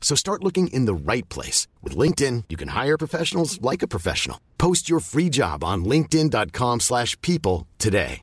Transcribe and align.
So 0.00 0.16
start 0.16 0.42
looking 0.42 0.66
in 0.68 0.86
the 0.86 0.94
right 0.94 1.28
place. 1.28 1.68
With 1.82 1.94
LinkedIn, 1.96 2.44
you 2.48 2.56
can 2.56 2.68
hire 2.68 2.98
professionals 2.98 3.62
like 3.62 3.82
a 3.84 3.88
professional. 3.88 4.40
Post 4.58 4.90
your 4.90 4.98
free 4.98 5.28
job 5.28 5.62
on 5.62 5.84
linkedin.com 5.84 6.80
slash 6.80 7.16
people 7.20 7.68
today. 7.78 8.22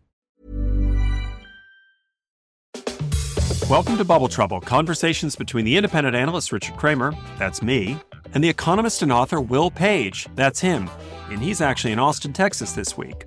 Welcome 3.69 3.97
to 3.97 4.05
Bubble 4.05 4.29
Trouble, 4.29 4.61
conversations 4.61 5.35
between 5.35 5.65
the 5.65 5.75
independent 5.75 6.15
analyst 6.15 6.53
Richard 6.53 6.77
Kramer, 6.77 7.13
that's 7.37 7.61
me, 7.61 7.97
and 8.33 8.41
the 8.41 8.47
economist 8.47 9.01
and 9.01 9.11
author 9.11 9.41
Will 9.41 9.69
Page, 9.69 10.25
that's 10.35 10.61
him. 10.61 10.89
And 11.29 11.41
he's 11.41 11.59
actually 11.59 11.91
in 11.91 11.99
Austin, 11.99 12.31
Texas 12.31 12.71
this 12.71 12.97
week. 12.97 13.25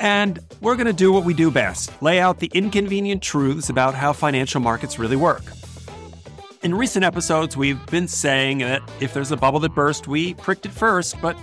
And 0.00 0.38
we're 0.62 0.76
going 0.76 0.86
to 0.86 0.94
do 0.94 1.12
what 1.12 1.24
we 1.24 1.34
do 1.34 1.50
best 1.50 2.00
lay 2.00 2.18
out 2.18 2.38
the 2.38 2.50
inconvenient 2.54 3.22
truths 3.22 3.68
about 3.68 3.94
how 3.94 4.14
financial 4.14 4.62
markets 4.62 4.98
really 4.98 5.16
work. 5.16 5.42
In 6.60 6.74
recent 6.74 7.04
episodes, 7.04 7.56
we've 7.56 7.86
been 7.86 8.08
saying 8.08 8.58
that 8.58 8.82
if 8.98 9.14
there's 9.14 9.30
a 9.30 9.36
bubble 9.36 9.60
that 9.60 9.76
burst, 9.76 10.08
we 10.08 10.34
pricked 10.34 10.66
it 10.66 10.72
first, 10.72 11.20
but 11.22 11.36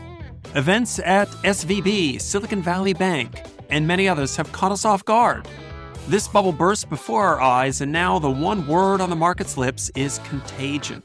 events 0.56 1.00
at 1.00 1.30
SVB, 1.30 2.20
Silicon 2.20 2.62
Valley 2.62 2.94
Bank, 2.94 3.42
and 3.70 3.88
many 3.88 4.10
others 4.10 4.36
have 4.36 4.52
caught 4.52 4.74
us 4.74 4.84
off 4.84 5.06
guard. 5.06 5.48
This 6.10 6.28
bubble 6.28 6.52
burst 6.52 6.90
before 6.90 7.24
our 7.24 7.40
eyes, 7.40 7.80
and 7.80 7.94
now 7.94 8.20
the 8.20 8.30
one 8.30 8.68
word 8.68 9.00
on 9.00 9.10
the 9.10 9.16
market's 9.16 9.56
lips 9.56 9.90
is 9.96 10.20
contagion. 10.26 11.02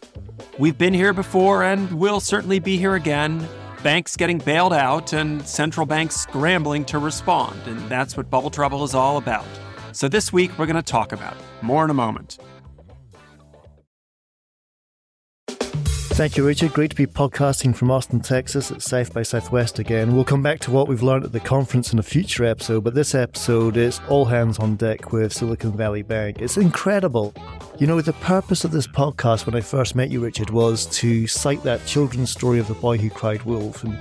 We've 0.58 0.76
been 0.76 0.92
here 0.92 1.12
before 1.12 1.62
and 1.62 1.88
we'll 1.92 2.18
certainly 2.18 2.58
be 2.58 2.76
here 2.76 2.96
again. 2.96 3.48
Banks 3.84 4.16
getting 4.16 4.38
bailed 4.38 4.72
out 4.72 5.12
and 5.12 5.46
central 5.46 5.86
banks 5.86 6.16
scrambling 6.16 6.84
to 6.86 6.98
respond, 6.98 7.62
and 7.66 7.78
that's 7.88 8.16
what 8.16 8.28
bubble 8.28 8.50
trouble 8.50 8.82
is 8.82 8.92
all 8.92 9.18
about. 9.18 9.46
So 9.92 10.08
this 10.08 10.32
week 10.32 10.58
we're 10.58 10.66
going 10.66 10.74
to 10.74 10.82
talk 10.82 11.12
about 11.12 11.34
it. 11.34 11.42
More 11.62 11.84
in 11.84 11.90
a 11.90 11.94
moment. 11.94 12.38
Thank 16.20 16.36
you, 16.36 16.44
Richard. 16.44 16.74
Great 16.74 16.90
to 16.90 16.96
be 16.96 17.06
podcasting 17.06 17.74
from 17.74 17.90
Austin, 17.90 18.20
Texas 18.20 18.70
at 18.70 18.82
South 18.82 19.14
by 19.14 19.22
Southwest 19.22 19.78
again. 19.78 20.14
We'll 20.14 20.26
come 20.26 20.42
back 20.42 20.60
to 20.60 20.70
what 20.70 20.86
we've 20.86 21.02
learned 21.02 21.24
at 21.24 21.32
the 21.32 21.40
conference 21.40 21.94
in 21.94 21.98
a 21.98 22.02
future 22.02 22.44
episode, 22.44 22.84
but 22.84 22.94
this 22.94 23.14
episode 23.14 23.78
is 23.78 24.02
all 24.06 24.26
hands 24.26 24.58
on 24.58 24.76
deck 24.76 25.12
with 25.12 25.32
Silicon 25.32 25.72
Valley 25.72 26.02
Bank. 26.02 26.42
It's 26.42 26.58
incredible. 26.58 27.32
You 27.78 27.86
know, 27.86 28.02
the 28.02 28.12
purpose 28.12 28.64
of 28.64 28.70
this 28.70 28.86
podcast 28.86 29.46
when 29.46 29.54
I 29.54 29.62
first 29.62 29.94
met 29.94 30.10
you, 30.10 30.20
Richard, 30.20 30.50
was 30.50 30.84
to 30.98 31.26
cite 31.26 31.62
that 31.62 31.86
children's 31.86 32.30
story 32.30 32.58
of 32.58 32.68
the 32.68 32.74
boy 32.74 32.98
who 32.98 33.08
cried 33.08 33.42
wolf. 33.44 33.82
And 33.82 33.98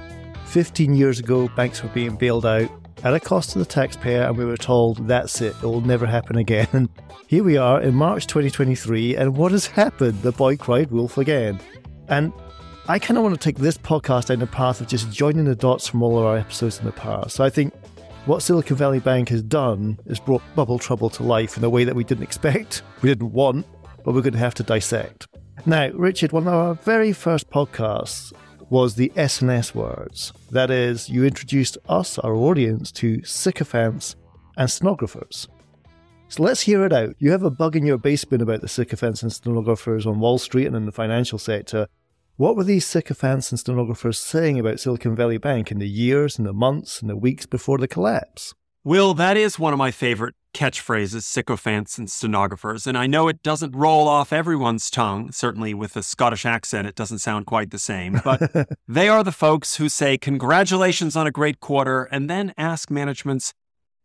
15 0.47 0.95
years 0.95 1.19
ago, 1.19 1.47
banks 1.55 1.81
were 1.81 1.89
being 1.89 2.17
bailed 2.17 2.45
out 2.45 2.69
at 3.05 3.13
a 3.13 3.19
cost 3.21 3.51
to 3.51 3.59
the 3.59 3.65
taxpayer, 3.65 4.23
and 4.23 4.37
we 4.37 4.43
were 4.43 4.57
told 4.57 5.07
that's 5.07 5.39
it, 5.39 5.55
it 5.55 5.63
will 5.63 5.79
never 5.79 6.05
happen 6.05 6.35
again. 6.35 6.67
And 6.73 6.89
here 7.27 7.45
we 7.45 7.55
are 7.55 7.79
in 7.79 7.95
March 7.95 8.27
2023, 8.27 9.15
and 9.15 9.37
what 9.37 9.53
has 9.53 9.67
happened? 9.67 10.21
The 10.21 10.33
boy 10.33 10.57
cried 10.57 10.91
wolf 10.91 11.17
again. 11.17 11.61
And 12.09 12.33
I 12.87 12.99
kind 12.99 13.17
of 13.17 13.23
want 13.23 13.35
to 13.35 13.43
take 13.43 13.57
this 13.57 13.77
podcast 13.77 14.25
down 14.25 14.39
the 14.39 14.47
path 14.47 14.81
of 14.81 14.87
just 14.87 15.11
joining 15.11 15.45
the 15.45 15.55
dots 15.55 15.87
from 15.87 16.01
all 16.01 16.17
of 16.17 16.25
our 16.25 16.37
episodes 16.37 16.79
in 16.79 16.85
the 16.85 16.91
past. 16.91 17.35
So 17.35 17.43
I 17.43 17.49
think 17.49 17.73
what 18.25 18.41
Silicon 18.41 18.75
Valley 18.75 18.99
Bank 18.99 19.29
has 19.29 19.41
done 19.41 19.99
is 20.05 20.19
brought 20.19 20.41
bubble 20.55 20.79
trouble 20.79 21.09
to 21.11 21.23
life 21.23 21.55
in 21.55 21.63
a 21.63 21.69
way 21.69 21.83
that 21.83 21.95
we 21.95 22.03
didn't 22.03 22.23
expect, 22.23 22.81
we 23.01 23.09
didn't 23.09 23.31
want, 23.31 23.65
but 24.03 24.13
we're 24.13 24.21
going 24.21 24.33
to 24.33 24.39
have 24.39 24.55
to 24.55 24.63
dissect. 24.63 25.27
Now, 25.65 25.89
Richard, 25.93 26.31
one 26.31 26.47
of 26.47 26.53
our 26.53 26.73
very 26.75 27.13
first 27.13 27.49
podcasts 27.49 28.33
was 28.69 28.95
the 28.95 29.11
SNS 29.15 29.75
words. 29.75 30.31
That 30.51 30.71
is, 30.71 31.09
you 31.09 31.25
introduced 31.25 31.77
us, 31.87 32.17
our 32.19 32.33
audience, 32.33 32.91
to 32.93 33.23
sycophants 33.23 34.15
and 34.57 34.69
stenographers. 34.69 35.47
So 36.27 36.43
let's 36.43 36.61
hear 36.61 36.85
it 36.85 36.93
out. 36.93 37.15
You 37.17 37.31
have 37.31 37.43
a 37.43 37.49
bug 37.49 37.75
in 37.75 37.85
your 37.85 37.97
basement 37.97 38.43
about 38.43 38.61
the 38.61 38.67
sycophants 38.67 39.23
and 39.23 39.31
stenographers 39.31 40.05
on 40.05 40.19
Wall 40.19 40.37
Street 40.37 40.67
and 40.67 40.75
in 40.75 40.85
the 40.85 40.91
financial 40.91 41.39
sector. 41.39 41.87
What 42.39 42.55
were 42.55 42.63
these 42.63 42.85
sycophants 42.85 43.51
and 43.51 43.59
stenographers 43.59 44.17
saying 44.17 44.57
about 44.57 44.79
Silicon 44.79 45.13
Valley 45.13 45.37
Bank 45.37 45.71
in 45.71 45.79
the 45.79 45.89
years 45.89 46.37
and 46.37 46.47
the 46.47 46.53
months 46.53 47.01
and 47.01 47.09
the 47.09 47.17
weeks 47.17 47.45
before 47.45 47.77
the 47.77 47.85
collapse? 47.85 48.53
Will, 48.81 49.13
that 49.15 49.35
is 49.35 49.59
one 49.59 49.73
of 49.73 49.77
my 49.77 49.91
favorite 49.91 50.35
catchphrases, 50.53 51.23
sycophants 51.23 51.97
and 51.97 52.09
stenographers. 52.09 52.87
And 52.87 52.97
I 52.97 53.07
know 53.07 53.27
it 53.27 53.43
doesn't 53.43 53.75
roll 53.75 54.07
off 54.07 54.31
everyone's 54.31 54.89
tongue. 54.89 55.33
Certainly 55.33 55.73
with 55.73 55.97
a 55.97 56.01
Scottish 56.01 56.45
accent, 56.45 56.87
it 56.87 56.95
doesn't 56.95 57.19
sound 57.19 57.45
quite 57.45 57.71
the 57.71 57.77
same. 57.77 58.21
But 58.23 58.69
they 58.87 59.09
are 59.09 59.21
the 59.25 59.33
folks 59.33 59.75
who 59.75 59.89
say, 59.89 60.17
Congratulations 60.17 61.17
on 61.17 61.27
a 61.27 61.31
great 61.31 61.59
quarter, 61.59 62.03
and 62.05 62.29
then 62.29 62.53
ask 62.57 62.89
managements, 62.89 63.53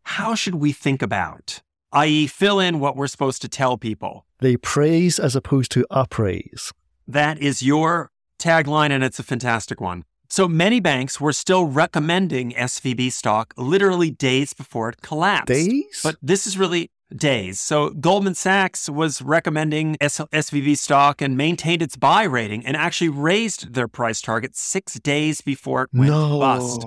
How 0.02 0.34
should 0.34 0.56
we 0.56 0.72
think 0.72 1.02
about? 1.02 1.62
i.e., 1.92 2.26
fill 2.26 2.58
in 2.58 2.80
what 2.80 2.96
we're 2.96 3.06
supposed 3.06 3.42
to 3.42 3.48
tell 3.48 3.78
people. 3.78 4.26
They 4.40 4.56
praise 4.56 5.20
as 5.20 5.36
opposed 5.36 5.70
to 5.70 5.86
appraise. 5.88 6.72
That 7.06 7.38
is 7.38 7.62
your 7.62 8.10
tagline, 8.44 8.90
and 8.90 9.02
it's 9.02 9.18
a 9.18 9.22
fantastic 9.22 9.80
one. 9.80 10.04
So 10.28 10.48
many 10.48 10.80
banks 10.80 11.20
were 11.20 11.32
still 11.32 11.64
recommending 11.64 12.52
SVB 12.52 13.12
stock 13.12 13.54
literally 13.56 14.10
days 14.10 14.52
before 14.52 14.88
it 14.88 15.00
collapsed. 15.00 15.46
Days? 15.46 16.00
But 16.02 16.16
this 16.22 16.46
is 16.46 16.58
really 16.58 16.90
days. 17.14 17.60
So 17.60 17.90
Goldman 17.90 18.34
Sachs 18.34 18.88
was 18.88 19.22
recommending 19.22 19.96
S- 20.00 20.18
SVB 20.18 20.76
stock 20.76 21.22
and 21.22 21.36
maintained 21.36 21.82
its 21.82 21.96
buy 21.96 22.24
rating 22.24 22.66
and 22.66 22.76
actually 22.76 23.10
raised 23.10 23.74
their 23.74 23.88
price 23.88 24.20
target 24.20 24.56
six 24.56 24.94
days 24.94 25.40
before 25.40 25.82
it 25.82 25.90
went 25.92 26.10
no. 26.10 26.40
bust. 26.40 26.84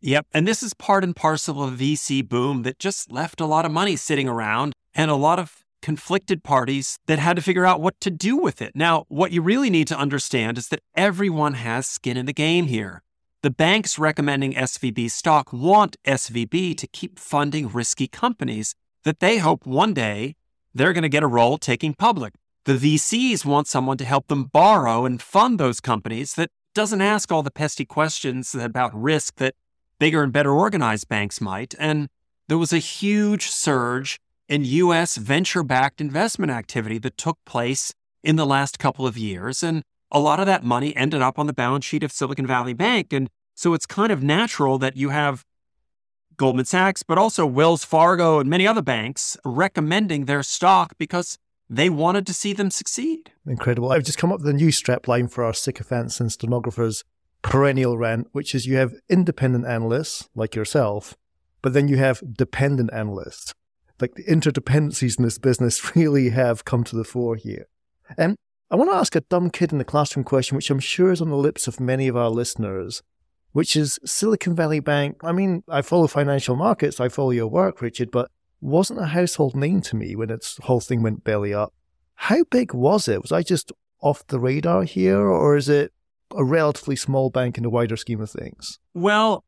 Yep. 0.00 0.26
And 0.32 0.46
this 0.46 0.62
is 0.62 0.74
part 0.74 1.04
and 1.04 1.14
parcel 1.14 1.62
of 1.62 1.74
a 1.74 1.76
VC 1.76 2.26
boom 2.26 2.62
that 2.62 2.78
just 2.78 3.12
left 3.12 3.40
a 3.40 3.46
lot 3.46 3.64
of 3.64 3.72
money 3.72 3.96
sitting 3.96 4.28
around 4.28 4.72
and 4.94 5.10
a 5.10 5.14
lot 5.14 5.38
of 5.38 5.65
conflicted 5.86 6.42
parties 6.42 6.98
that 7.06 7.20
had 7.20 7.36
to 7.36 7.40
figure 7.40 7.64
out 7.64 7.80
what 7.80 7.94
to 8.00 8.10
do 8.10 8.36
with 8.36 8.60
it. 8.60 8.72
Now, 8.74 9.04
what 9.06 9.30
you 9.30 9.40
really 9.40 9.70
need 9.70 9.86
to 9.86 9.96
understand 9.96 10.58
is 10.58 10.66
that 10.70 10.80
everyone 10.96 11.54
has 11.54 11.86
skin 11.86 12.16
in 12.16 12.26
the 12.26 12.32
game 12.32 12.66
here. 12.66 13.04
The 13.44 13.50
banks 13.50 13.96
recommending 13.96 14.52
SVB 14.54 15.08
stock 15.12 15.52
want 15.52 15.94
SVB 16.04 16.76
to 16.76 16.88
keep 16.88 17.20
funding 17.20 17.68
risky 17.68 18.08
companies 18.08 18.74
that 19.04 19.20
they 19.20 19.38
hope 19.38 19.64
one 19.64 19.94
day 19.94 20.34
they're 20.74 20.92
going 20.92 21.02
to 21.02 21.08
get 21.08 21.22
a 21.22 21.28
role 21.28 21.56
taking 21.56 21.94
public. 21.94 22.34
The 22.64 22.72
VCs 22.72 23.44
want 23.44 23.68
someone 23.68 23.98
to 23.98 24.04
help 24.04 24.26
them 24.26 24.46
borrow 24.46 25.04
and 25.04 25.22
fund 25.22 25.60
those 25.60 25.78
companies 25.78 26.34
that 26.34 26.50
doesn't 26.74 27.00
ask 27.00 27.30
all 27.30 27.44
the 27.44 27.58
pesky 27.62 27.84
questions 27.84 28.56
about 28.56 28.90
risk 28.92 29.36
that 29.36 29.54
bigger 30.00 30.24
and 30.24 30.32
better 30.32 30.50
organized 30.50 31.08
banks 31.08 31.40
might. 31.40 31.76
And 31.78 32.08
there 32.48 32.58
was 32.58 32.72
a 32.72 32.78
huge 32.78 33.46
surge 33.46 34.18
in 34.48 34.64
U.S. 34.64 35.16
venture 35.16 35.62
backed 35.62 36.00
investment 36.00 36.52
activity 36.52 36.98
that 36.98 37.16
took 37.16 37.38
place 37.44 37.92
in 38.22 38.36
the 38.36 38.46
last 38.46 38.78
couple 38.78 39.06
of 39.06 39.16
years. 39.16 39.62
And 39.62 39.82
a 40.10 40.20
lot 40.20 40.40
of 40.40 40.46
that 40.46 40.64
money 40.64 40.94
ended 40.96 41.22
up 41.22 41.38
on 41.38 41.46
the 41.46 41.52
balance 41.52 41.84
sheet 41.84 42.02
of 42.02 42.12
Silicon 42.12 42.46
Valley 42.46 42.74
Bank. 42.74 43.12
And 43.12 43.28
so 43.54 43.74
it's 43.74 43.86
kind 43.86 44.12
of 44.12 44.22
natural 44.22 44.78
that 44.78 44.96
you 44.96 45.10
have 45.10 45.44
Goldman 46.36 46.66
Sachs, 46.66 47.02
but 47.02 47.18
also 47.18 47.46
Wells 47.46 47.84
Fargo 47.84 48.38
and 48.38 48.48
many 48.48 48.66
other 48.66 48.82
banks 48.82 49.36
recommending 49.44 50.26
their 50.26 50.42
stock 50.42 50.94
because 50.98 51.38
they 51.68 51.90
wanted 51.90 52.26
to 52.26 52.34
see 52.34 52.52
them 52.52 52.70
succeed. 52.70 53.32
Incredible. 53.46 53.90
I've 53.90 54.04
just 54.04 54.18
come 54.18 54.32
up 54.32 54.40
with 54.40 54.48
a 54.48 54.52
new 54.52 54.70
strap 54.70 55.08
line 55.08 55.28
for 55.28 55.42
our 55.44 55.54
sycophants 55.54 56.20
and 56.20 56.30
stenographers 56.30 57.02
perennial 57.42 57.96
rant, 57.96 58.28
which 58.32 58.54
is 58.54 58.66
you 58.66 58.76
have 58.76 58.94
independent 59.08 59.66
analysts 59.66 60.28
like 60.34 60.54
yourself, 60.54 61.16
but 61.62 61.72
then 61.72 61.88
you 61.88 61.96
have 61.96 62.20
dependent 62.34 62.90
analysts. 62.92 63.54
Like 64.00 64.14
the 64.14 64.24
interdependencies 64.24 65.18
in 65.18 65.24
this 65.24 65.38
business 65.38 65.96
really 65.96 66.30
have 66.30 66.64
come 66.64 66.84
to 66.84 66.96
the 66.96 67.04
fore 67.04 67.36
here. 67.36 67.66
And 68.16 68.36
I 68.70 68.76
want 68.76 68.90
to 68.90 68.96
ask 68.96 69.14
a 69.14 69.20
dumb 69.20 69.50
kid 69.50 69.72
in 69.72 69.78
the 69.78 69.84
classroom 69.84 70.24
question, 70.24 70.56
which 70.56 70.70
I'm 70.70 70.80
sure 70.80 71.12
is 71.12 71.20
on 71.20 71.30
the 71.30 71.36
lips 71.36 71.66
of 71.68 71.80
many 71.80 72.08
of 72.08 72.16
our 72.16 72.30
listeners. 72.30 73.02
which 73.52 73.74
is 73.74 73.98
Silicon 74.04 74.54
Valley 74.54 74.80
Bank. 74.80 75.16
I 75.24 75.32
mean, 75.32 75.62
I 75.66 75.80
follow 75.80 76.06
financial 76.08 76.56
markets, 76.56 77.00
I 77.00 77.08
follow 77.08 77.30
your 77.30 77.46
work, 77.46 77.80
Richard, 77.80 78.10
but 78.10 78.30
wasn't 78.60 79.00
a 79.00 79.06
household 79.06 79.56
name 79.56 79.80
to 79.80 79.96
me 79.96 80.14
when 80.14 80.28
its 80.28 80.58
whole 80.64 80.80
thing 80.80 81.02
went 81.02 81.24
belly 81.24 81.54
up. 81.54 81.72
How 82.16 82.44
big 82.50 82.74
was 82.74 83.08
it? 83.08 83.22
Was 83.22 83.32
I 83.32 83.42
just 83.42 83.72
off 84.02 84.26
the 84.26 84.38
radar 84.38 84.82
here, 84.82 85.20
or 85.20 85.56
is 85.56 85.70
it 85.70 85.94
a 86.36 86.44
relatively 86.44 86.96
small 86.96 87.30
bank 87.30 87.56
in 87.56 87.62
the 87.62 87.70
wider 87.70 87.96
scheme 87.96 88.20
of 88.20 88.30
things? 88.30 88.78
Well, 88.92 89.42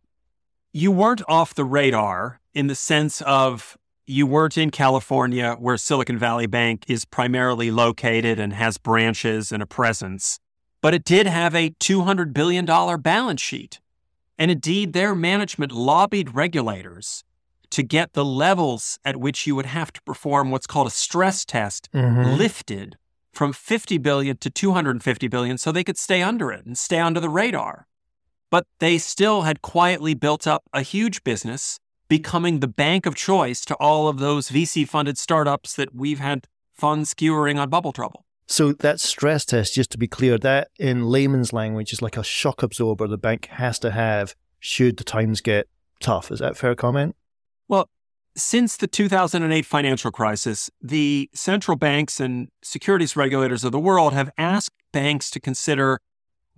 you 0.72 0.90
weren't 0.90 1.22
off 1.28 1.52
the 1.54 1.66
radar 1.66 2.40
in 2.54 2.66
the 2.66 2.74
sense 2.74 3.20
of 3.22 3.76
you 4.08 4.26
weren't 4.26 4.56
in 4.56 4.70
California, 4.70 5.56
where 5.58 5.76
Silicon 5.76 6.19
Valley 6.19 6.46
Bank 6.46 6.84
is 6.88 7.05
primarily 7.05 7.70
located 7.70 8.40
and 8.40 8.52
has 8.55 8.78
branches 8.78 9.52
and 9.52 9.62
a 9.62 9.66
presence, 9.66 10.40
but 10.81 10.94
it 10.94 11.05
did 11.05 11.26
have 11.26 11.55
a 11.55 11.70
$200 11.70 12.32
billion 12.32 12.64
balance 12.64 13.40
sheet. 13.40 13.81
And 14.38 14.50
indeed, 14.50 14.93
their 14.93 15.14
management 15.14 15.72
lobbied 15.72 16.34
regulators 16.34 17.25
to 17.70 17.82
get 17.82 18.14
the 18.14 18.25
levels 18.25 18.99
at 19.05 19.16
which 19.16 19.46
you 19.46 19.55
would 19.55 19.66
have 19.66 19.93
to 19.93 20.02
perform 20.02 20.50
what's 20.50 20.66
called 20.66 20.87
a 20.87 20.90
stress 20.90 21.44
test 21.44 21.90
mm-hmm. 21.93 22.37
lifted 22.38 22.96
from 23.32 23.52
50 23.52 23.99
billion 23.99 24.37
to 24.38 24.50
250 24.50 25.28
billion 25.28 25.58
so 25.58 25.70
they 25.70 25.84
could 25.84 25.99
stay 25.99 26.22
under 26.22 26.50
it 26.50 26.64
and 26.64 26.78
stay 26.78 26.99
under 26.99 27.20
the 27.20 27.28
radar. 27.28 27.87
But 28.50 28.66
they 28.78 28.96
still 28.96 29.43
had 29.43 29.61
quietly 29.61 30.14
built 30.14 30.46
up 30.46 30.64
a 30.72 30.81
huge 30.81 31.22
business, 31.22 31.78
becoming 32.08 32.60
the 32.60 32.69
bank 32.69 33.06
of 33.06 33.14
choice 33.14 33.64
to 33.66 33.75
all 33.76 34.08
of 34.08 34.19
those 34.19 34.49
VC 34.49 34.88
funded 34.88 35.19
startups 35.19 35.75
that 35.75 35.94
we've 35.94 36.19
had 36.20 36.46
fun 36.75 37.05
skewering 37.05 37.58
on 37.58 37.69
bubble 37.69 37.93
trouble. 37.93 38.25
So 38.46 38.72
that 38.72 38.99
stress 38.99 39.44
test, 39.44 39.75
just 39.75 39.90
to 39.90 39.99
be 39.99 40.08
clear, 40.08 40.38
that 40.38 40.69
in 40.78 41.05
layman's 41.06 41.52
language 41.52 41.93
is 41.93 42.00
like 42.00 42.16
a 42.16 42.25
shock 42.25 42.62
absorber 42.62 43.06
the 43.06 43.19
bank 43.19 43.46
has 43.52 43.78
to 43.81 43.90
have 43.90 44.34
should 44.58 44.96
the 44.96 45.05
times 45.05 45.43
get 45.43 45.69
tough. 46.00 46.31
Is 46.31 46.38
that 46.38 46.56
fair 46.56 46.75
comment? 46.75 47.14
Well, 47.69 47.90
since 48.34 48.76
the 48.76 48.87
2008 48.87 49.66
financial 49.66 50.11
crisis, 50.11 50.70
the 50.81 51.28
central 51.34 51.76
banks 51.76 52.20
and 52.20 52.49
securities 52.62 53.16
regulators 53.16 53.64
of 53.64 53.72
the 53.72 53.78
world 53.78 54.14
have 54.14 54.31
asked 54.38 54.75
banks 54.93 55.31
to 55.31 55.40
consider 55.40 56.00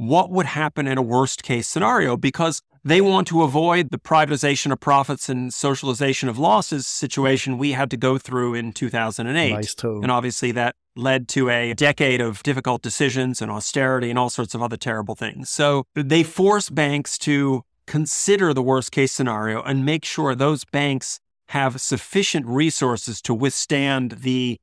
what 0.00 0.31
would 0.31 0.47
happen 0.47 0.87
in 0.87 0.97
a 0.97 1.02
worst 1.02 1.43
case 1.43 1.69
scenario 1.69 2.17
because 2.17 2.62
they 2.82 3.02
want 3.02 3.26
to 3.26 3.43
avoid 3.43 3.91
the 3.91 3.99
privatization 3.99 4.73
of 4.73 4.81
profits 4.81 5.29
and 5.29 5.52
socialization 5.52 6.26
of 6.26 6.38
losses 6.38 6.87
situation 6.87 7.58
we 7.58 7.73
had 7.73 7.91
to 7.91 7.99
go 7.99 8.17
through 8.17 8.55
in 8.55 8.73
2008. 8.73 9.52
Nice. 9.52 9.75
And 9.82 10.11
obviously 10.11 10.52
that 10.52 10.75
led 10.97 11.29
to 11.29 11.50
a 11.50 11.75
decade 11.75 12.23
of 12.23 12.43
difficult 12.43 12.81
decisions 12.81 13.43
and 13.43 13.50
austerity 13.50 14.08
and 14.08 14.19
all 14.19 14.31
sorts 14.31 14.55
of 14.55 14.62
other 14.62 14.79
terrible 14.79 15.14
things. 15.14 15.50
So 15.50 15.85
they 15.94 16.23
force 16.23 16.70
banks 16.70 17.19
to 17.19 17.62
consider 17.87 18.55
the 18.55 18.62
worst 18.62 18.93
case 18.93 19.12
scenario 19.12 19.62
and 19.62 19.85
make 19.85 20.06
sure 20.06 20.35
those 20.35 20.64
banks 20.64 21.20
have 21.49 21.79
sufficient 21.79 22.46
resources 22.46 23.20
to 23.20 23.35
withstand 23.35 24.12
the 24.23 24.58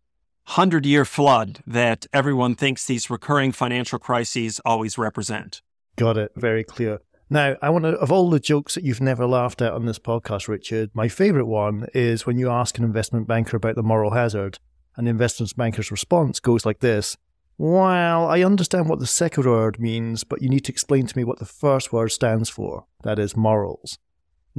hundred 0.52 0.86
year 0.86 1.04
flood 1.04 1.60
that 1.68 2.06
everyone 2.14 2.56
thinks 2.56 2.86
these 2.86 3.10
recurring 3.10 3.52
financial 3.52 4.00
crises 4.00 4.62
always 4.64 4.98
represent. 4.98 5.62
Got 5.98 6.18
it. 6.18 6.32
Very 6.36 6.64
clear. 6.64 7.00
Now, 7.30 7.58
I 7.62 7.70
want 7.70 7.84
to, 7.84 7.92
of 7.98 8.12
all 8.12 8.30
the 8.30 8.40
jokes 8.40 8.76
that 8.76 8.86
you've 8.86 9.02
never 9.02 9.26
laughed 9.26 9.62
at 9.62 9.74
on 9.74 9.86
this 9.86 10.00
podcast, 10.00 10.48
Richard, 10.48 10.92
my 10.94 11.10
favorite 11.10 11.48
one 11.48 11.88
is 11.94 12.26
when 12.26 12.38
you 12.38 12.50
ask 12.50 12.78
an 12.78 12.86
investment 12.86 13.28
banker 13.28 13.58
about 13.58 13.76
the 13.76 13.84
moral 13.84 14.12
hazard, 14.12 14.60
and 14.96 15.06
the 15.06 15.12
investment 15.12 15.56
banker's 15.58 15.92
response 15.92 16.40
goes 16.40 16.66
like 16.66 16.80
this 16.80 17.18
Well, 17.58 18.28
I 18.28 18.42
understand 18.42 18.88
what 18.88 19.00
the 19.00 19.06
second 19.06 19.46
word 19.46 19.80
means, 19.80 20.24
but 20.24 20.42
you 20.42 20.48
need 20.48 20.64
to 20.66 20.72
explain 20.72 21.08
to 21.08 21.18
me 21.18 21.26
what 21.26 21.40
the 21.40 21.46
first 21.46 21.92
word 21.92 22.14
stands 22.14 22.50
for. 22.50 22.86
That 23.04 23.20
is 23.20 23.36
morals. 23.36 24.00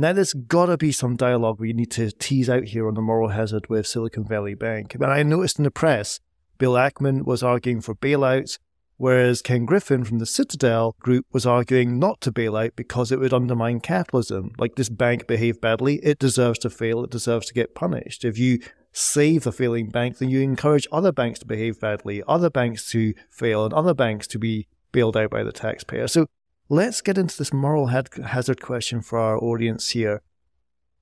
Now, 0.01 0.13
there's 0.13 0.33
got 0.33 0.67
to 0.67 0.77
be 0.77 0.93
some 0.93 1.17
dialogue 1.17 1.59
we 1.59 1.73
need 1.73 1.91
to 1.91 2.13
tease 2.13 2.49
out 2.49 2.67
here 2.67 2.87
on 2.87 2.95
the 2.95 3.03
moral 3.03 3.31
hazard 3.31 3.69
with 3.69 3.85
Silicon 3.85 4.25
Valley 4.25 4.55
Bank. 4.55 4.95
But 4.97 5.11
I 5.11 5.25
noticed 5.25 5.59
in 5.59 5.65
the 5.65 5.73
press, 5.73 6.21
Bill 6.57 6.75
Ackman 6.75 7.27
was 7.27 7.43
arguing 7.43 7.81
for 7.81 7.97
bailouts, 7.97 8.61
whereas 8.97 9.43
Ken 9.43 9.65
Griffin 9.65 10.05
from 10.05 10.21
the 10.21 10.25
Citadel 10.25 10.95
Group 11.01 11.27
was 11.33 11.47
arguing 11.47 11.99
not 11.99 12.21
to 12.21 12.31
bail 12.31 12.57
out 12.57 12.77
because 12.77 13.11
it 13.11 13.19
would 13.19 13.35
undermine 13.35 13.81
capitalism. 13.81 14.53
Like 14.57 14.77
this 14.77 14.89
bank 14.89 15.27
behaved 15.27 15.61
badly, 15.61 15.97
it 15.97 16.21
deserves 16.21 16.61
to 16.61 16.71
fail, 16.71 17.03
it 17.03 17.11
deserves 17.11 17.49
to 17.49 17.55
get 17.55 17.75
punished. 17.75 18.25
If 18.25 18.39
you 18.39 18.61
save 18.93 19.49
a 19.49 19.53
failing 19.53 19.89
bank, 19.89 20.19
then 20.19 20.31
you 20.31 20.43
encourage 20.43 20.87
other 20.93 21.11
banks 21.11 21.41
to 21.41 21.47
behave 21.47 21.81
badly, 21.81 22.23
other 22.29 22.51
banks 22.51 22.89
to 22.93 23.15
fail, 23.31 23.65
and 23.65 23.75
other 23.75 23.95
banks 23.95 24.29
to 24.29 24.39
be 24.39 24.69
bailed 24.93 25.17
out 25.17 25.31
by 25.31 25.43
the 25.43 25.51
taxpayer. 25.51 26.07
So 26.07 26.29
let's 26.69 27.01
get 27.01 27.19
into 27.19 27.37
this 27.37 27.53
moral 27.53 27.87
hazard 27.87 28.61
question 28.61 29.01
for 29.01 29.19
our 29.19 29.39
audience 29.39 29.91
here. 29.91 30.23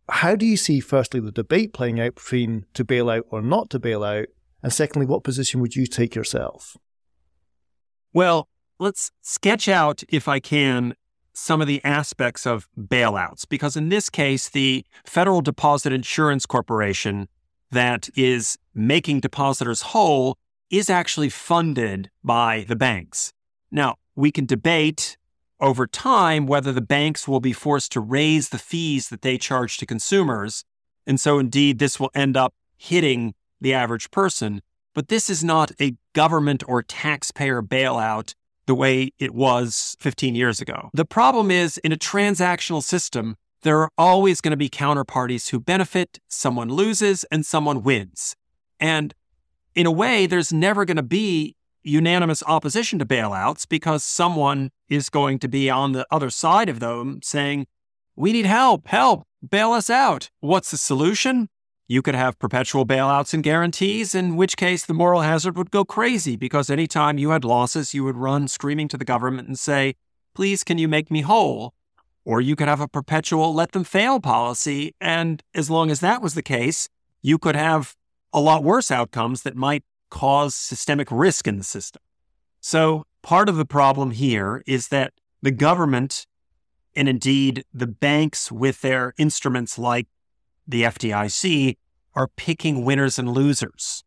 How 0.08 0.36
do 0.36 0.46
you 0.46 0.56
see, 0.56 0.80
firstly, 0.80 1.18
the 1.18 1.32
debate 1.32 1.72
playing 1.72 2.00
out 2.00 2.14
between 2.14 2.66
to 2.74 2.84
bail 2.84 3.10
out 3.10 3.26
or 3.30 3.42
not 3.42 3.70
to 3.70 3.78
bail 3.78 4.04
out? 4.04 4.26
And 4.62 4.72
secondly, 4.72 5.06
what 5.06 5.24
position 5.24 5.60
would 5.60 5.74
you 5.74 5.86
take 5.86 6.14
yourself? 6.14 6.76
Well, 8.12 8.48
let's 8.78 9.10
sketch 9.20 9.68
out, 9.68 10.02
if 10.08 10.28
I 10.28 10.38
can, 10.38 10.94
some 11.32 11.60
of 11.60 11.66
the 11.66 11.84
aspects 11.84 12.46
of 12.46 12.69
bailouts, 12.78 13.46
because 13.48 13.76
in 13.76 13.88
this 13.88 14.08
case, 14.08 14.48
the 14.48 14.86
Federal 15.04 15.42
Deposit 15.42 15.92
Insurance 15.92 16.46
Corporation 16.46 17.28
that 17.70 18.08
is 18.14 18.56
making 18.74 19.20
depositors 19.20 19.82
whole 19.82 20.38
is 20.70 20.88
actually 20.88 21.28
funded 21.28 22.10
by 22.24 22.64
the 22.69 22.76
banks. 22.76 23.32
Now, 23.70 23.96
we 24.14 24.30
can 24.30 24.46
debate 24.46 25.16
over 25.61 25.87
time 25.87 26.47
whether 26.47 26.73
the 26.73 26.81
banks 26.81 27.26
will 27.26 27.41
be 27.41 27.53
forced 27.53 27.93
to 27.93 28.00
raise 28.00 28.50
the 28.50 28.58
fees 28.58 29.08
that 29.08 29.23
they 29.23 29.38
charge 29.38 29.79
to 29.79 29.87
consumers. 29.87 30.64
And 31.06 31.20
so, 31.20 31.38
indeed, 31.38 31.79
this 31.79 31.99
will 31.99 32.11
end 32.14 32.37
up 32.37 32.55
hitting 32.76 33.35
the 33.61 33.73
average 33.73 34.11
person. 34.11 34.62
But 34.94 35.08
this 35.08 35.29
is 35.29 35.44
not 35.44 35.73
a 35.81 35.97
government 36.14 36.62
or 36.67 36.82
taxpayer 36.82 37.62
bailout 37.62 38.35
the 38.67 38.75
way 38.75 39.12
it 39.19 39.35
was 39.35 39.97
15 40.00 40.35
years 40.35 40.61
ago. 40.61 40.91
The 40.93 41.05
problem 41.05 41.50
is 41.50 41.79
in 41.79 41.93
a 41.93 41.97
transactional 41.97 42.82
system, 42.82 43.37
there 43.62 43.81
are 43.81 43.91
always 43.97 44.41
going 44.41 44.53
to 44.53 44.56
be 44.56 44.69
counterparties 44.69 45.50
who 45.50 45.61
benefit, 45.61 46.19
someone 46.29 46.69
loses, 46.69 47.25
and 47.31 47.44
someone 47.44 47.82
wins. 47.82 48.35
And 48.79 49.14
in 49.75 49.87
a 49.87 49.91
way, 49.91 50.26
there's 50.26 50.53
never 50.53 50.85
going 50.85 50.97
to 50.97 51.03
be 51.03 51.56
unanimous 51.82 52.43
opposition 52.47 52.99
to 52.99 53.06
bailouts 53.06 53.69
because 53.69 54.03
someone 54.03 54.70
is 54.88 55.08
going 55.08 55.38
to 55.40 55.48
be 55.48 55.68
on 55.70 55.92
the 55.92 56.06
other 56.10 56.30
side 56.30 56.68
of 56.68 56.80
them 56.80 57.20
saying, 57.22 57.66
We 58.14 58.32
need 58.32 58.46
help, 58.46 58.88
help, 58.88 59.26
bail 59.48 59.72
us 59.72 59.90
out. 59.90 60.30
What's 60.40 60.70
the 60.70 60.76
solution? 60.76 61.48
You 61.88 62.02
could 62.02 62.16
have 62.16 62.38
perpetual 62.38 62.84
bailouts 62.84 63.32
and 63.32 63.44
guarantees, 63.44 64.14
in 64.14 64.34
which 64.34 64.56
case 64.56 64.84
the 64.84 64.94
moral 64.94 65.20
hazard 65.20 65.56
would 65.56 65.70
go 65.70 65.84
crazy 65.84 66.34
because 66.34 66.69
anytime 66.69 67.16
you 67.16 67.31
had 67.31 67.44
losses, 67.44 67.94
you 67.94 68.02
would 68.02 68.16
run 68.16 68.48
screaming 68.48 68.88
to 68.88 68.96
the 68.96 69.05
government 69.05 69.46
and 69.46 69.58
say, 69.58 69.94
Please, 70.34 70.64
can 70.64 70.78
you 70.78 70.88
make 70.88 71.10
me 71.10 71.22
whole? 71.22 71.74
Or 72.24 72.40
you 72.40 72.56
could 72.56 72.69
have 72.69 72.81
a 72.81 72.88
perpetual 72.88 73.55
let 73.55 73.72
them 73.72 73.84
fail 73.84 74.20
policy. 74.20 74.94
And 75.00 75.43
as 75.55 75.70
long 75.70 75.90
as 75.90 76.00
that 76.00 76.20
was 76.20 76.34
the 76.34 76.43
case, 76.43 76.88
you 77.22 77.38
could 77.38 77.56
have 77.56 77.94
a 78.32 78.40
lot 78.40 78.64
worse 78.64 78.90
outcomes 78.90 79.43
that 79.43 79.56
might 79.56 79.84
cause 80.10 80.55
systemic 80.55 81.08
risk 81.10 81.46
in 81.46 81.58
the 81.58 81.64
system. 81.64 82.02
So, 82.60 83.05
part 83.26 83.48
of 83.48 83.56
the 83.56 83.64
problem 83.64 84.12
here 84.12 84.62
is 84.68 84.86
that 84.86 85.12
the 85.42 85.50
government 85.50 86.28
and 86.94 87.08
indeed 87.08 87.64
the 87.74 87.86
banks 87.88 88.52
with 88.52 88.82
their 88.82 89.14
instruments 89.18 89.76
like 89.76 90.06
the 90.64 90.84
FDIC 90.84 91.76
are 92.14 92.28
picking 92.28 92.84
winners 92.84 93.18
and 93.18 93.28
losers. 93.28 94.04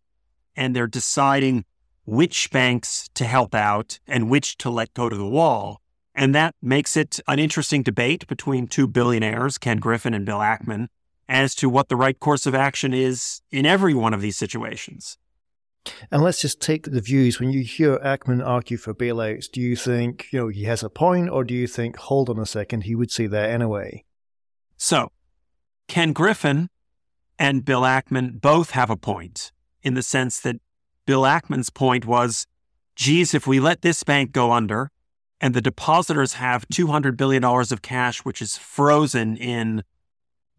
And 0.55 0.73
they're 0.73 0.88
deciding 0.88 1.65
which 2.05 2.49
banks 2.49 3.09
to 3.15 3.25
help 3.25 3.53
out 3.53 3.99
and 4.07 4.29
which 4.29 4.57
to 4.59 4.69
let 4.69 4.93
go 4.93 5.09
to 5.09 5.17
the 5.17 5.27
wall. 5.27 5.81
And 6.15 6.33
that 6.33 6.55
makes 6.61 6.95
it 6.95 7.19
an 7.27 7.39
interesting 7.39 7.83
debate 7.83 8.25
between 8.25 8.67
two 8.67 8.88
billionaires, 8.88 9.57
Ken 9.57 9.79
Griffin 9.79 10.13
and 10.13 10.25
Bill 10.25 10.39
Ackman, 10.39 10.88
as 11.27 11.55
to 11.55 11.67
what 11.67 11.89
the 11.89 11.97
right 11.97 12.17
course 12.17 12.45
of 12.45 12.55
action 12.55 12.93
is 12.93 13.41
in 13.51 13.65
every 13.65 13.93
one 13.93 14.13
of 14.13 14.21
these 14.21 14.38
situations. 14.38 15.17
And 16.12 16.21
let's 16.21 16.41
just 16.41 16.62
take 16.62 16.86
the 16.86 17.01
views. 17.01 17.39
When 17.39 17.51
you 17.51 17.63
hear 17.63 17.98
Ackman 18.00 18.45
argue 18.45 18.77
for 18.77 18.93
bailouts, 18.93 19.50
do 19.50 19.62
you 19.62 19.75
think, 19.75 20.27
you 20.31 20.39
know, 20.39 20.48
he 20.48 20.63
has 20.63 20.83
a 20.83 20.89
point, 20.89 21.29
or 21.29 21.43
do 21.43 21.53
you 21.53 21.67
think, 21.67 21.98
hold 21.98 22.29
on 22.29 22.39
a 22.39 22.45
second, 22.45 22.81
he 22.81 22.95
would 22.95 23.12
say 23.12 23.27
that 23.27 23.50
anyway? 23.50 24.03
So, 24.77 25.12
Ken 25.88 26.13
Griffin 26.13 26.69
and 27.38 27.65
Bill 27.65 27.81
Ackman 27.81 28.39
both 28.41 28.71
have 28.71 28.89
a 28.89 28.98
point 28.98 29.51
in 29.81 29.93
the 29.93 30.03
sense 30.03 30.39
that 30.41 30.57
Bill 31.05 31.24
Ackman's 31.24 31.69
point 31.69 32.05
was, 32.05 32.45
geez, 32.95 33.33
if 33.33 33.48
we 33.48 33.59
let 33.59 33.81
this 33.81 34.03
bank 34.03 34.31
go 34.31 34.51
under 34.51 34.91
and 35.41 35.53
the 35.53 35.62
depositors 35.62 36.33
have 36.33 36.67
$200 36.67 37.15
billion 37.15 37.43
of 37.43 37.81
cash, 37.81 38.19
which 38.19 38.41
is 38.41 38.57
frozen 38.57 39.38
in 39.38 39.83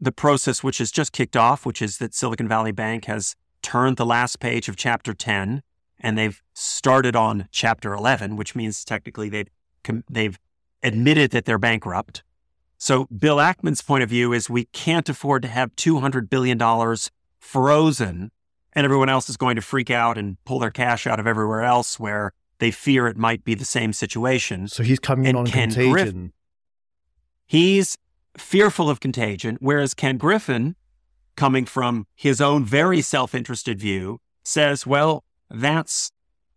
the 0.01 0.13
process 0.13 0.65
which 0.65 0.79
has 0.79 0.91
just 0.91 1.13
kicked 1.13 1.37
off, 1.37 1.67
which 1.67 1.83
is 1.83 1.99
that 1.99 2.15
Silicon 2.15 2.49
Valley 2.49 2.73
Bank 2.73 3.05
has 3.05 3.37
turned 3.63 3.97
the 3.97 4.07
last 4.07 4.41
page 4.41 4.69
of 4.69 4.77
chapter 4.77 5.15
10 5.15 5.63
and 5.99 6.17
they've 6.17 6.43
started 6.55 7.15
on 7.15 7.49
chapter 7.51 7.93
11, 7.93 8.37
which 8.37 8.55
means 8.55 8.85
technically 8.85 9.29
they've, 9.29 9.49
they've 10.09 10.39
admitted 10.83 11.31
that 11.33 11.45
they're 11.45 11.59
bankrupt. 11.59 12.23
So 12.79 13.07
Bill 13.07 13.37
Ackman's 13.37 13.83
point 13.83 14.03
of 14.03 14.09
view 14.09 14.33
is 14.33 14.49
we 14.49 14.65
can't 14.67 15.09
afford 15.09 15.43
to 15.43 15.49
have 15.49 15.77
$200 15.77 16.31
billion 16.31 16.59
frozen 17.39 18.31
and 18.73 18.85
everyone 18.85 19.09
else 19.09 19.29
is 19.29 19.37
going 19.37 19.57
to 19.57 19.63
freak 19.63 19.91
out 19.91 20.17
and 20.17 20.43
pull 20.45 20.59
their 20.59 20.71
cash 20.71 21.07
out 21.07 21.21
of 21.21 21.27
everywhere 21.27 21.63
else 21.63 21.99
where 21.99 22.33
they 22.59 22.71
fear 22.71 23.07
it 23.07 23.17
might 23.17 23.45
be 23.45 23.55
the 23.55 23.65
same 23.65 23.93
situation. 23.93 24.69
So 24.69 24.83
he's 24.83 25.01
coming 25.01 25.27
and 25.27 25.37
on 25.37 25.47
Ken 25.47 25.71
contagion. 25.71 25.93
Griffin, 25.93 26.33
he's 27.47 27.99
fearful 28.37 28.89
of 28.89 29.01
contagion, 29.01 29.59
whereas 29.61 29.95
Ken 29.95 30.17
Griffin, 30.19 30.77
coming 31.41 31.65
from 31.65 32.07
his 32.15 32.39
own 32.39 32.67
very 32.67 33.01
self 33.01 33.35
interested 33.35 33.81
view, 33.81 34.21
says, 34.45 34.87
well, 34.87 35.25
that's 35.49 36.13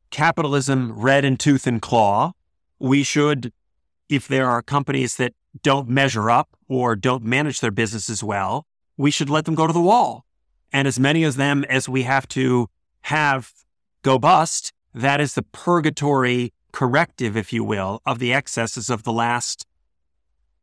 capitalism 0.10 0.92
red 0.92 1.24
in 1.24 1.38
tooth 1.38 1.66
and 1.66 1.82
claw. 1.82 2.34
We 2.80 3.02
should, 3.02 3.54
if 4.10 4.28
there 4.28 4.50
are 4.50 4.62
companies 4.62 5.16
that 5.16 5.32
don't 5.62 5.88
measure 5.88 6.30
up 6.30 6.50
or 6.68 6.98
don't 6.98 7.24
manage 7.24 7.62
their 7.62 7.72
businesses 7.72 8.22
well, 8.22 8.66
we 8.98 9.10
should 9.10 9.30
let 9.30 9.46
them 9.46 9.56
go 9.56 9.68
to 9.68 9.72
the 9.72 9.80
wall. 9.80 10.26
And 10.74 10.86
as 10.86 11.00
many 11.00 11.24
of 11.24 11.38
them 11.38 11.64
as 11.70 11.88
we 11.88 12.04
have 12.04 12.28
to 12.30 12.68
have 13.04 13.54
go 14.02 14.20
bust, 14.20 14.74
that 14.94 15.22
is 15.22 15.34
the 15.34 15.44
purgatory 15.44 16.52
corrective, 16.74 17.38
if 17.38 17.54
you 17.54 17.64
will, 17.64 18.02
of 18.06 18.20
the 18.20 18.34
excesses 18.34 18.90
of 18.90 19.04
the 19.04 19.14
last 19.14 19.66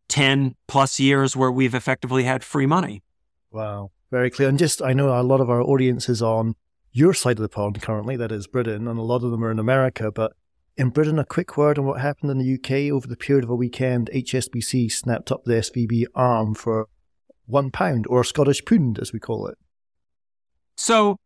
10 0.09 0.57
plus 0.69 1.01
years 1.01 1.35
where 1.35 1.51
we've 1.51 1.75
effectively 1.75 2.25
had 2.25 2.45
free 2.45 2.67
money. 2.67 3.03
Wow. 3.53 3.91
Very 4.11 4.31
clear. 4.31 4.49
And 4.49 4.59
just, 4.59 4.83
I 4.83 4.93
know 4.93 5.19
a 5.19 5.23
lot 5.23 5.41
of 5.41 5.51
our 5.51 5.63
audience 5.63 6.09
is 6.09 6.23
on 6.23 6.55
your 6.93 7.15
side 7.15 7.39
of 7.39 7.43
the 7.43 7.49
pond 7.49 7.81
currently, 7.83 8.17
that 8.17 8.33
is 8.33 8.47
Britain, 8.47 8.89
and 8.89 8.99
a 8.99 9.03
lot 9.03 9.23
of 9.23 9.31
them 9.31 9.45
are 9.45 9.51
in 9.51 9.59
America. 9.59 10.11
But 10.11 10.33
in 10.77 10.91
Britain, 10.91 11.19
a 11.19 11.25
quick 11.25 11.57
word 11.57 11.79
on 11.79 11.85
what 11.85 12.01
happened 12.01 12.31
in 12.31 12.39
the 12.39 12.55
UK 12.55 12.93
over 12.93 13.07
the 13.07 13.17
period 13.17 13.45
of 13.45 13.51
a 13.51 13.55
weekend. 13.55 14.11
HSBC 14.13 14.91
snapped 14.91 15.31
up 15.31 15.45
the 15.45 15.55
SVB 15.55 16.07
arm 16.15 16.55
for 16.55 16.89
one 17.47 17.71
pound, 17.71 18.07
or 18.09 18.25
Scottish 18.25 18.65
pound, 18.65 18.99
as 18.99 19.13
we 19.13 19.19
call 19.19 19.47
it. 19.47 19.59
So, 20.77 21.17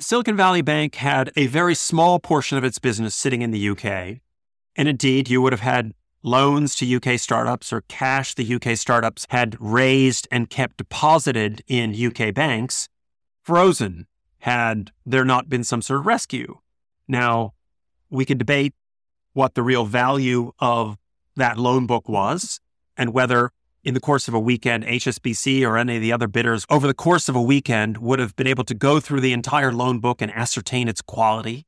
Silicon 0.00 0.36
Valley 0.36 0.62
Bank 0.62 0.96
had 0.96 1.32
a 1.36 1.46
very 1.46 1.74
small 1.74 2.18
portion 2.18 2.58
of 2.58 2.64
its 2.64 2.78
business 2.78 3.14
sitting 3.14 3.42
in 3.42 3.50
the 3.50 3.68
UK. 3.70 4.18
And 4.76 4.88
indeed, 4.88 5.28
you 5.28 5.42
would 5.42 5.52
have 5.52 5.60
had 5.60 5.92
loans 6.22 6.74
to 6.76 6.96
UK 6.96 7.18
startups 7.18 7.72
or 7.72 7.82
cash 7.82 8.34
the 8.34 8.54
UK 8.54 8.76
startups 8.76 9.26
had 9.30 9.56
raised 9.60 10.26
and 10.30 10.50
kept 10.50 10.78
deposited 10.78 11.62
in 11.66 11.94
UK 11.94 12.34
banks 12.34 12.88
frozen 13.42 14.06
had 14.40 14.90
there 15.06 15.24
not 15.24 15.48
been 15.48 15.64
some 15.64 15.82
sort 15.82 16.00
of 16.00 16.06
rescue. 16.06 16.58
Now, 17.06 17.54
we 18.10 18.24
could 18.24 18.38
debate 18.38 18.74
what 19.32 19.54
the 19.54 19.62
real 19.62 19.84
value 19.84 20.52
of 20.58 20.96
that 21.36 21.58
loan 21.58 21.86
book 21.86 22.08
was 22.08 22.60
and 22.96 23.12
whether 23.12 23.52
in 23.84 23.94
the 23.94 24.00
course 24.00 24.28
of 24.28 24.34
a 24.34 24.40
weekend, 24.40 24.84
HSBC 24.84 25.66
or 25.66 25.78
any 25.78 25.96
of 25.96 26.02
the 26.02 26.12
other 26.12 26.26
bidders 26.26 26.66
over 26.68 26.86
the 26.86 26.94
course 26.94 27.28
of 27.28 27.36
a 27.36 27.42
weekend 27.42 27.98
would 27.98 28.18
have 28.18 28.34
been 28.34 28.46
able 28.46 28.64
to 28.64 28.74
go 28.74 29.00
through 29.00 29.20
the 29.20 29.32
entire 29.32 29.72
loan 29.72 30.00
book 30.00 30.20
and 30.20 30.32
ascertain 30.32 30.88
its 30.88 31.00
quality 31.00 31.64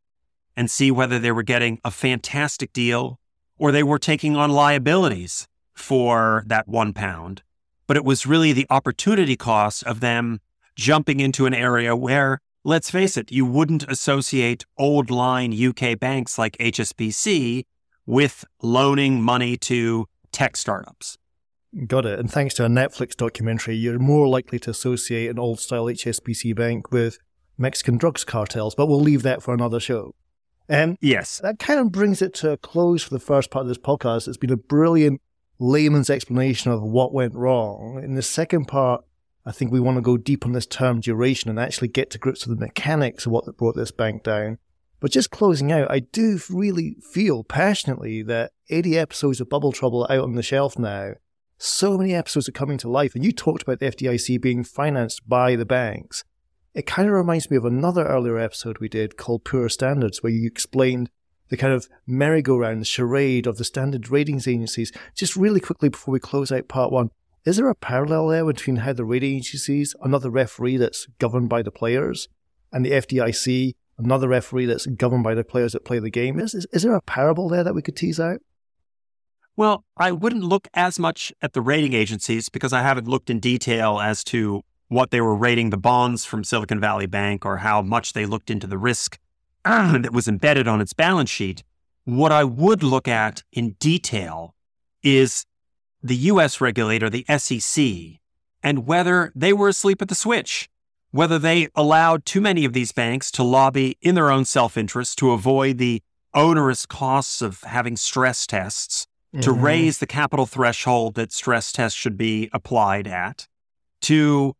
and 0.57 0.71
see 0.71 0.91
whether 0.91 1.19
they 1.19 1.33
were 1.33 1.45
getting 1.45 1.81
a 1.85 1.91
fantastic 1.91 2.73
deal 2.73 3.20
or 3.61 3.71
they 3.71 3.83
were 3.83 3.99
taking 3.99 4.35
on 4.35 4.51
liabilities 4.51 5.47
for 5.75 6.43
that 6.47 6.67
one 6.67 6.95
pound. 6.95 7.43
But 7.87 7.99
it 7.99 8.05
was 8.05 8.27
really 8.27 8.53
the 8.53 8.67
opportunity 8.71 9.37
cost 9.37 9.85
of 9.85 10.01
them 10.01 10.41
jumping 10.75 11.21
into 11.21 11.45
an 11.45 11.53
area 11.53 11.95
where, 11.95 12.41
let's 12.65 12.91
face 12.91 13.19
it, 13.19 13.31
you 13.31 13.45
wouldn't 13.45 13.85
associate 13.87 14.65
old 14.79 15.11
line 15.11 15.53
UK 15.53 15.99
banks 15.99 16.39
like 16.39 16.57
HSBC 16.57 17.65
with 18.07 18.47
loaning 18.63 19.21
money 19.21 19.59
to 19.59 20.07
tech 20.33 20.57
startups. 20.57 21.19
Got 21.87 22.07
it. 22.07 22.19
And 22.19 22.33
thanks 22.33 22.55
to 22.55 22.65
a 22.65 22.69
Netflix 22.69 23.15
documentary, 23.15 23.77
you're 23.77 23.99
more 23.99 24.27
likely 24.27 24.59
to 24.61 24.71
associate 24.71 25.29
an 25.29 25.39
old 25.39 25.61
style 25.61 25.85
HSBC 25.85 26.57
bank 26.57 26.91
with 26.91 27.19
Mexican 27.59 27.99
drugs 27.99 28.25
cartels, 28.25 28.75
but 28.75 28.87
we'll 28.87 29.01
leave 29.01 29.23
that 29.23 29.43
for 29.43 29.53
another 29.53 29.81
show. 29.81 30.15
And 30.71 30.97
yes, 31.01 31.41
that 31.41 31.59
kind 31.59 31.81
of 31.81 31.91
brings 31.91 32.23
it 32.23 32.33
to 32.35 32.53
a 32.53 32.57
close 32.57 33.03
for 33.03 33.11
the 33.11 33.19
first 33.19 33.51
part 33.51 33.63
of 33.63 33.69
this 33.69 33.77
podcast. 33.77 34.29
It's 34.29 34.37
been 34.37 34.53
a 34.53 34.57
brilliant 34.57 35.21
layman's 35.59 36.09
explanation 36.09 36.71
of 36.71 36.81
what 36.81 37.13
went 37.13 37.35
wrong. 37.35 38.01
In 38.03 38.15
the 38.15 38.23
second 38.23 38.67
part, 38.67 39.05
I 39.45 39.51
think 39.51 39.73
we 39.73 39.81
want 39.81 39.97
to 39.97 40.01
go 40.01 40.17
deep 40.17 40.47
on 40.47 40.53
this 40.53 40.67
term 40.67 41.01
duration 41.01 41.51
and 41.51 41.59
actually 41.59 41.89
get 41.89 42.09
to 42.11 42.19
grips 42.19 42.47
with 42.47 42.57
the 42.57 42.65
mechanics 42.65 43.27
of 43.27 43.33
what 43.33 43.57
brought 43.57 43.75
this 43.75 43.91
bank 43.91 44.23
down. 44.23 44.59
But 45.01 45.11
just 45.11 45.33
closing 45.33 45.73
out, 45.73 45.91
I 45.91 45.99
do 45.99 46.39
really 46.49 46.99
feel 47.03 47.43
passionately 47.43 48.23
that 48.23 48.53
80 48.69 48.97
episodes 48.97 49.41
of 49.41 49.49
Bubble 49.49 49.73
Trouble 49.73 50.07
out 50.09 50.21
on 50.21 50.37
the 50.37 50.43
shelf 50.43 50.79
now 50.79 51.15
so 51.63 51.99
many 51.99 52.15
episodes 52.15 52.49
are 52.49 52.53
coming 52.53 52.79
to 52.79 52.89
life. 52.89 53.15
And 53.15 53.23
you 53.23 53.33
talked 53.33 53.63
about 53.63 53.81
the 53.81 53.91
FDIC 53.91 54.41
being 54.41 54.65
financed 54.65 55.29
by 55.29 55.57
the 55.57 55.67
banks. 55.67 56.25
It 56.73 56.87
kind 56.87 57.09
of 57.09 57.15
reminds 57.15 57.51
me 57.51 57.57
of 57.57 57.65
another 57.65 58.07
earlier 58.07 58.39
episode 58.39 58.79
we 58.79 58.89
did 58.89 59.17
called 59.17 59.45
Poor 59.45 59.69
Standards, 59.69 60.23
where 60.23 60.33
you 60.33 60.47
explained 60.47 61.11
the 61.49 61.57
kind 61.57 61.73
of 61.73 61.89
merry-go-round, 62.07 62.81
the 62.81 62.85
charade 62.85 63.49
of 63.49 63.59
the 63.59 63.65
standard 63.65 64.09
ratings 64.09 64.47
agencies. 64.47 64.93
Just 65.17 65.35
really 65.35 65.59
quickly 65.59 65.89
before 65.89 66.13
we 66.13 66.21
close 66.21 66.53
out 66.53 66.69
part 66.69 66.93
one, 66.93 67.11
is 67.45 67.57
there 67.57 67.69
a 67.69 67.75
parallel 67.75 68.29
there 68.29 68.45
between 68.45 68.77
how 68.77 68.93
the 68.93 69.05
rating 69.05 69.37
agencies, 69.37 69.97
another 70.03 70.31
referee 70.31 70.77
that's 70.77 71.07
governed 71.19 71.49
by 71.49 71.63
the 71.63 71.73
players, 71.73 72.29
and 72.73 72.85
the 72.85 72.93
FDIC, 72.93 73.75
another 73.99 74.29
referee 74.29 74.67
that's 74.67 74.87
governed 74.87 75.25
by 75.25 75.35
the 75.35 75.43
players 75.43 75.73
that 75.73 75.85
play 75.85 75.99
the 75.99 76.09
game? 76.09 76.39
Is, 76.39 76.55
is, 76.55 76.67
is 76.73 76.83
there 76.85 76.95
a 76.95 77.03
parable 77.03 77.49
there 77.49 77.65
that 77.65 77.75
we 77.75 77.83
could 77.83 77.97
tease 77.97 78.21
out? 78.21 78.41
Well, 79.57 79.85
I 79.97 80.13
wouldn't 80.13 80.45
look 80.45 80.69
as 80.73 81.01
much 81.01 81.33
at 81.43 81.53
the 81.53 81.61
rating 81.61 81.95
agencies 81.95 82.49
because 82.49 82.73
I 82.73 82.83
haven't 82.83 83.09
looked 83.09 83.29
in 83.29 83.41
detail 83.41 83.99
as 83.99 84.23
to 84.25 84.63
what 84.91 85.13
they 85.13 85.21
were 85.21 85.37
rating 85.37 85.71
the 85.71 85.77
bonds 85.77 86.25
from 86.25 86.43
Silicon 86.43 86.81
Valley 86.81 87.07
Bank 87.07 87.47
or 87.47 87.59
how 87.59 87.81
much 87.81 88.13
they 88.13 88.27
looked 88.27 88.51
into 88.51 88.67
the 88.67 88.77
risk 88.77 89.19
that 89.65 90.13
was 90.13 90.27
embedded 90.27 90.67
on 90.67 90.81
its 90.81 90.93
balance 90.93 91.31
sheet. 91.31 91.63
What 92.05 92.33
I 92.33 92.43
would 92.43 92.83
look 92.83 93.07
at 93.07 93.45
in 93.53 93.77
detail 93.79 94.55
is 95.03 95.47
the 96.03 96.17
US 96.17 96.61
regulator, 96.61 97.09
the 97.09 97.25
SEC, 97.39 98.19
and 98.65 98.85
whether 98.85 99.33
they 99.35 99.53
were 99.53 99.69
asleep 99.69 100.03
at 100.03 100.09
the 100.09 100.15
switch, 100.17 100.69
whether 101.13 101.39
they 101.39 101.69
allowed 101.77 102.27
too 102.27 102.41
many 102.41 102.65
of 102.65 102.73
these 102.73 102.91
banks 102.91 103.31
to 103.33 103.45
lobby 103.45 103.97
in 104.03 104.17
their 104.17 104.31
own 104.31 104.45
self 104.45 104.77
interest 104.77 105.19
to 105.19 105.31
avoid 105.31 105.79
the 105.79 106.03
onerous 106.35 106.85
costs 106.85 107.41
of 107.41 107.61
having 107.63 107.97
stress 107.97 108.45
tests 108.45 109.07
mm-hmm. 109.33 109.41
to 109.43 109.53
raise 109.53 109.99
the 109.99 110.07
capital 110.07 110.47
threshold 110.47 111.15
that 111.15 111.31
stress 111.31 111.71
tests 111.71 111.97
should 111.97 112.17
be 112.17 112.51
applied 112.53 113.07
at, 113.07 113.47
to 114.01 114.57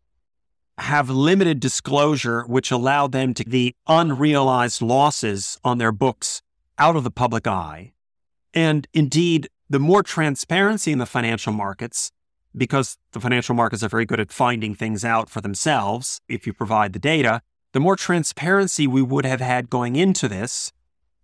have 0.81 1.11
limited 1.11 1.61
disclosure, 1.61 2.43
which 2.43 2.71
allowed 2.71 3.13
them 3.13 3.35
to 3.35 3.45
the 3.45 3.75
unrealized 3.87 4.83
losses 4.83 5.59
on 5.63 5.79
their 5.79 5.93
books 5.93 6.43
out 6.79 6.97
of 6.97 7.05
the 7.05 7.11
public 7.11 7.47
eye. 7.47 7.93
And 8.55 8.89
indeed, 8.93 9.49
the 9.69 9.79
more 9.79 10.03
transparency 10.03 10.91
in 10.91 10.99
the 10.99 11.07
financial 11.07 11.53
markets, 11.53 12.11
because 12.57 12.97
the 13.13 13.21
financial 13.21 13.55
markets 13.55 13.83
are 13.83 13.89
very 13.89 14.07
good 14.07 14.19
at 14.19 14.33
finding 14.33 14.75
things 14.75 15.05
out 15.05 15.31
for 15.31 15.41
themselves 15.41 16.21
if 16.29 16.47
you 16.47 16.53
provide 16.53 16.93
the 16.93 16.99
data, 16.99 17.43
the 17.73 17.81
more 17.81 17.95
transparency 17.95 18.87
we 18.87 19.03
would 19.03 19.25
have 19.25 19.41
had 19.41 19.71
going 19.71 19.95
into 19.95 20.27
this, 20.27 20.73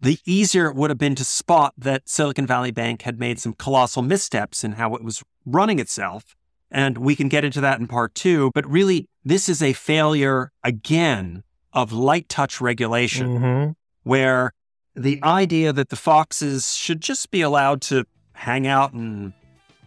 the 0.01 0.19
easier 0.25 0.67
it 0.67 0.77
would 0.77 0.91
have 0.91 0.99
been 0.99 1.15
to 1.17 1.25
spot 1.25 1.75
that 1.77 2.09
Silicon 2.09 2.47
Valley 2.47 2.71
Bank 2.71 3.03
had 3.03 3.19
made 3.19 3.41
some 3.41 3.55
colossal 3.55 4.03
missteps 4.03 4.63
in 4.63 4.73
how 4.73 4.95
it 4.95 5.03
was 5.03 5.25
running 5.45 5.79
itself. 5.79 6.36
And 6.71 6.99
we 6.99 7.15
can 7.15 7.29
get 7.29 7.45
into 7.45 7.61
that 7.61 7.79
in 7.79 7.87
part 7.87 8.15
two. 8.15 8.51
But 8.55 8.67
really, 8.67 9.09
this 9.25 9.49
is 9.49 9.63
a 9.63 9.73
failure 9.73 10.51
again 10.65 11.43
of 11.73 11.93
light 11.93 12.29
touch 12.29 12.61
regulation, 12.61 13.39
mm-hmm. 13.39 13.71
where 14.03 14.53
the 14.95 15.21
idea 15.23 15.73
that 15.73 15.91
the 15.91 15.97
foxes 15.97 16.75
should 16.75 17.01
just 17.01 17.31
be 17.31 17.43
allowed 17.43 17.83
to 17.83 18.05
hang 18.33 18.67
out 18.67 18.93
and 18.93 19.33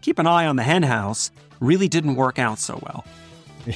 keep 0.02 0.20
an 0.20 0.28
eye 0.28 0.46
on 0.46 0.56
the 0.56 0.64
henhouse 0.64 1.32
really 1.60 1.88
didn't 1.88 2.16
work 2.16 2.40
out 2.40 2.60
so 2.60 2.80
well. 2.84 3.06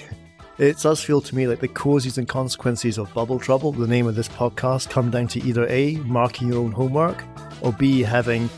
It 0.59 0.77
does 0.77 1.03
feel 1.03 1.19
to 1.19 1.35
me 1.35 1.47
like 1.47 1.61
the 1.61 1.67
causes 1.67 2.19
and 2.19 2.29
consequences 2.29 2.99
of 2.99 3.11
bubble 3.15 3.39
trouble, 3.39 3.71
the 3.71 3.87
name 3.87 4.05
of 4.05 4.13
this 4.13 4.27
podcast, 4.27 4.87
come 4.87 5.09
down 5.09 5.27
to 5.29 5.43
either 5.43 5.67
A, 5.67 5.95
marking 5.95 6.49
your 6.49 6.59
own 6.63 6.71
homework, 6.71 7.23
or 7.61 7.73
B, 7.73 8.01
having 8.03 8.51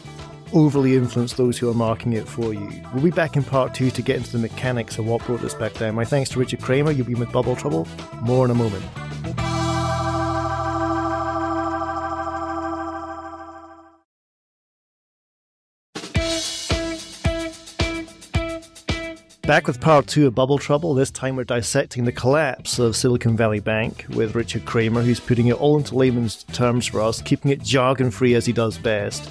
overly 0.55 0.95
influence 0.95 1.33
those 1.33 1.57
who 1.57 1.69
are 1.69 1.74
marking 1.74 2.13
it 2.13 2.27
for 2.27 2.53
you. 2.53 2.71
We'll 2.93 3.03
be 3.03 3.12
back 3.12 3.35
in 3.35 3.43
part 3.43 3.74
two 3.74 3.91
to 3.91 4.01
get 4.01 4.15
into 4.15 4.31
the 4.31 4.39
mechanics 4.39 4.97
of 4.97 5.05
what 5.05 5.24
brought 5.25 5.41
this 5.41 5.53
back 5.53 5.74
down. 5.74 5.93
My 5.93 6.05
thanks 6.05 6.29
to 6.31 6.39
Richard 6.39 6.62
Kramer. 6.62 6.91
You'll 6.91 7.05
be 7.05 7.13
with 7.13 7.31
Bubble 7.31 7.55
Trouble. 7.55 7.88
More 8.21 8.45
in 8.45 8.51
a 8.51 8.55
moment. 8.55 8.83
Back 19.41 19.67
with 19.67 19.79
part 19.79 20.07
two 20.07 20.25
of 20.25 20.33
Bubble 20.33 20.57
Trouble. 20.57 20.95
This 20.95 21.12
time 21.12 21.35
we're 21.35 21.43
dissecting 21.43 22.05
the 22.05 22.12
collapse 22.12 22.79
of 22.79 22.95
Silicon 22.95 23.38
Valley 23.38 23.59
Bank 23.59 24.05
with 24.09 24.33
Richard 24.33 24.65
Kramer, 24.65 25.03
who's 25.03 25.19
putting 25.19 25.47
it 25.47 25.62
all 25.62 25.77
into 25.77 25.95
layman's 25.95 26.45
terms 26.45 26.88
for 26.88 27.00
us, 27.00 27.21
keeping 27.21 27.51
it 27.51 27.62
jargon 27.62 28.09
free 28.09 28.33
as 28.33 28.47
he 28.47 28.53
does 28.53 28.79
best. 28.79 29.29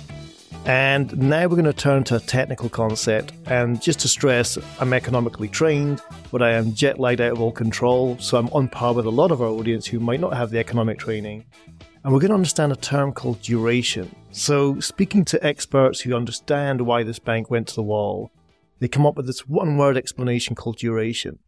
And 0.66 1.14
now 1.18 1.42
we're 1.42 1.56
going 1.56 1.64
to 1.66 1.74
turn 1.74 2.04
to 2.04 2.16
a 2.16 2.20
technical 2.20 2.70
concept. 2.70 3.34
And 3.44 3.82
just 3.82 4.00
to 4.00 4.08
stress, 4.08 4.56
I'm 4.80 4.94
economically 4.94 5.48
trained, 5.48 6.00
but 6.32 6.42
I 6.42 6.52
am 6.52 6.72
jet 6.72 6.98
lagged 6.98 7.20
out 7.20 7.32
of 7.32 7.40
all 7.40 7.52
control, 7.52 8.16
so 8.18 8.38
I'm 8.38 8.48
on 8.48 8.68
par 8.68 8.94
with 8.94 9.04
a 9.04 9.10
lot 9.10 9.30
of 9.30 9.42
our 9.42 9.48
audience 9.48 9.86
who 9.86 10.00
might 10.00 10.20
not 10.20 10.34
have 10.34 10.50
the 10.50 10.58
economic 10.58 10.98
training. 10.98 11.44
And 12.02 12.12
we're 12.12 12.20
going 12.20 12.30
to 12.30 12.36
understand 12.36 12.72
a 12.72 12.76
term 12.76 13.12
called 13.12 13.42
duration. 13.42 14.14
So, 14.30 14.80
speaking 14.80 15.24
to 15.26 15.46
experts 15.46 16.00
who 16.00 16.14
understand 16.14 16.80
why 16.80 17.02
this 17.02 17.18
bank 17.18 17.50
went 17.50 17.68
to 17.68 17.74
the 17.74 17.82
wall, 17.82 18.30
they 18.78 18.88
come 18.88 19.06
up 19.06 19.16
with 19.16 19.26
this 19.26 19.46
one 19.46 19.76
word 19.76 19.98
explanation 19.98 20.54
called 20.54 20.78
duration. 20.78 21.40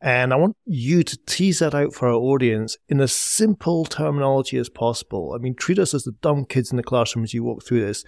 And 0.00 0.32
I 0.32 0.36
want 0.36 0.56
you 0.64 1.02
to 1.02 1.18
tease 1.26 1.58
that 1.60 1.74
out 1.74 1.92
for 1.94 2.08
our 2.08 2.14
audience 2.14 2.76
in 2.88 3.00
as 3.00 3.12
simple 3.12 3.84
terminology 3.84 4.56
as 4.56 4.68
possible. 4.68 5.34
I 5.36 5.38
mean, 5.38 5.54
treat 5.54 5.78
us 5.78 5.94
as 5.94 6.04
the 6.04 6.12
dumb 6.20 6.46
kids 6.46 6.70
in 6.70 6.78
the 6.78 6.82
classroom 6.82 7.24
as 7.24 7.34
you 7.34 7.44
walk 7.44 7.64
through 7.64 7.82
this. 7.86 8.04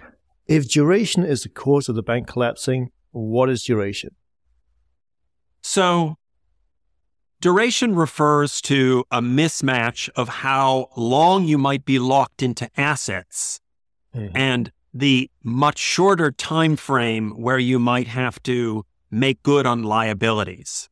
If 0.47 0.69
duration 0.69 1.25
is 1.25 1.43
the 1.43 1.49
cause 1.49 1.89
of 1.89 1.95
the 1.95 2.03
bank 2.03 2.27
collapsing, 2.27 2.91
what 3.13 3.49
is 3.49 3.63
duration? 3.63 4.15
So, 5.63 6.17
duration 7.41 7.95
refers 7.95 8.61
to 8.63 9.05
a 9.11 9.21
mismatch 9.21 10.09
of 10.17 10.29
how 10.29 10.89
long 10.97 11.45
you 11.45 11.59
might 11.59 11.85
be 11.85 11.99
locked 11.99 12.43
into 12.43 12.69
assets 12.77 13.61
mm-hmm. 14.15 14.37
and 14.37 14.73
the 14.93 15.31
much 15.43 15.79
shorter 15.79 16.31
time 16.31 16.77
frame 16.77 17.31
where 17.31 17.59
you 17.59 17.79
might 17.79 18.09
have 18.09 18.43
to 18.43 18.85
make 19.11 19.43
good 19.43 19.67
on 19.67 19.83
liabilities. 19.83 20.89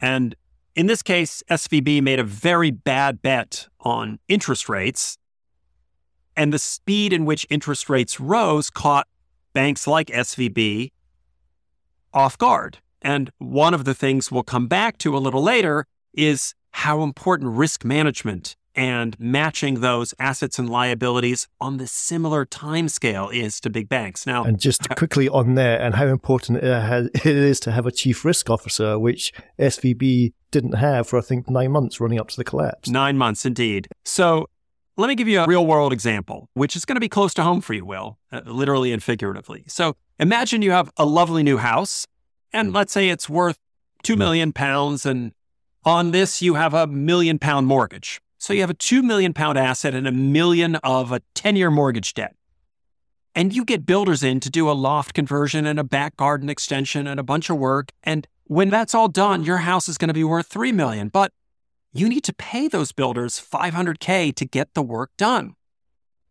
And 0.00 0.36
in 0.74 0.86
this 0.86 1.02
case, 1.02 1.42
SVB 1.50 2.02
made 2.02 2.18
a 2.18 2.24
very 2.24 2.70
bad 2.70 3.22
bet 3.22 3.66
on 3.80 4.18
interest 4.28 4.68
rates. 4.68 5.18
And 6.36 6.52
the 6.52 6.58
speed 6.58 7.12
in 7.12 7.24
which 7.24 7.46
interest 7.48 7.88
rates 7.88 8.20
rose 8.20 8.68
caught 8.68 9.08
banks 9.52 9.86
like 9.86 10.08
SVB 10.08 10.92
off 12.12 12.36
guard. 12.36 12.78
And 13.00 13.30
one 13.38 13.72
of 13.72 13.84
the 13.84 13.94
things 13.94 14.30
we'll 14.30 14.42
come 14.42 14.68
back 14.68 14.98
to 14.98 15.16
a 15.16 15.18
little 15.18 15.42
later 15.42 15.86
is 16.12 16.54
how 16.72 17.02
important 17.02 17.56
risk 17.56 17.84
management 17.84 18.56
and 18.74 19.18
matching 19.18 19.80
those 19.80 20.12
assets 20.18 20.58
and 20.58 20.68
liabilities 20.68 21.48
on 21.58 21.78
the 21.78 21.86
similar 21.86 22.44
time 22.44 22.90
scale 22.90 23.30
is 23.30 23.58
to 23.60 23.70
big 23.70 23.88
banks. 23.88 24.26
Now, 24.26 24.44
and 24.44 24.60
just 24.60 24.86
quickly 24.90 25.30
on 25.30 25.54
there, 25.54 25.80
and 25.80 25.94
how 25.94 26.06
important 26.08 26.62
it 26.62 27.24
is 27.24 27.58
to 27.60 27.72
have 27.72 27.86
a 27.86 27.90
chief 27.90 28.22
risk 28.26 28.50
officer, 28.50 28.98
which 28.98 29.32
SVB 29.58 30.34
didn't 30.50 30.74
have 30.74 31.08
for 31.08 31.18
I 31.18 31.22
think 31.22 31.48
nine 31.48 31.72
months 31.72 31.98
running 32.00 32.20
up 32.20 32.28
to 32.28 32.36
the 32.36 32.44
collapse. 32.44 32.90
Nine 32.90 33.16
months, 33.16 33.46
indeed. 33.46 33.88
So. 34.04 34.48
Let 34.98 35.08
me 35.08 35.14
give 35.14 35.28
you 35.28 35.40
a 35.40 35.46
real 35.46 35.66
world 35.66 35.92
example, 35.92 36.48
which 36.54 36.74
is 36.74 36.84
going 36.84 36.96
to 36.96 37.00
be 37.00 37.08
close 37.08 37.34
to 37.34 37.42
home 37.42 37.60
for 37.60 37.74
you, 37.74 37.84
Will, 37.84 38.18
uh, 38.32 38.40
literally 38.46 38.92
and 38.92 39.02
figuratively. 39.02 39.64
So 39.66 39.94
imagine 40.18 40.62
you 40.62 40.70
have 40.70 40.90
a 40.96 41.04
lovely 41.04 41.42
new 41.42 41.58
house, 41.58 42.06
and 42.52 42.72
let's 42.72 42.92
say 42.92 43.10
it's 43.10 43.28
worth 43.28 43.58
two 44.02 44.16
million 44.16 44.52
pounds, 44.52 45.04
and 45.04 45.32
on 45.84 46.12
this 46.12 46.40
you 46.40 46.54
have 46.54 46.72
a 46.72 46.86
million 46.86 47.38
pound 47.38 47.66
mortgage. 47.66 48.20
So 48.38 48.52
you 48.52 48.60
have 48.60 48.70
a 48.70 48.74
2 48.74 49.02
million 49.02 49.32
pound 49.32 49.58
asset 49.58 49.94
and 49.94 50.06
a 50.06 50.12
million 50.12 50.76
of 50.76 51.10
a 51.10 51.20
10 51.34 51.56
year 51.56 51.70
mortgage 51.70 52.14
debt. 52.14 52.34
And 53.34 53.54
you 53.54 53.64
get 53.64 53.84
builders 53.84 54.22
in 54.22 54.40
to 54.40 54.50
do 54.50 54.70
a 54.70 54.72
loft 54.72 55.14
conversion 55.14 55.66
and 55.66 55.78
a 55.78 55.84
back 55.84 56.16
garden 56.16 56.48
extension 56.48 57.06
and 57.06 57.20
a 57.20 57.22
bunch 57.22 57.50
of 57.50 57.58
work. 57.58 57.90
And 58.02 58.26
when 58.44 58.70
that's 58.70 58.94
all 58.94 59.08
done, 59.08 59.42
your 59.42 59.58
house 59.58 59.88
is 59.88 59.98
going 59.98 60.08
to 60.08 60.14
be 60.14 60.24
worth 60.24 60.46
3 60.46 60.72
million. 60.72 61.08
But 61.08 61.32
you 61.92 62.08
need 62.08 62.24
to 62.24 62.34
pay 62.34 62.68
those 62.68 62.92
builders 62.92 63.40
500K 63.40 64.34
to 64.34 64.44
get 64.44 64.74
the 64.74 64.82
work 64.82 65.10
done. 65.16 65.54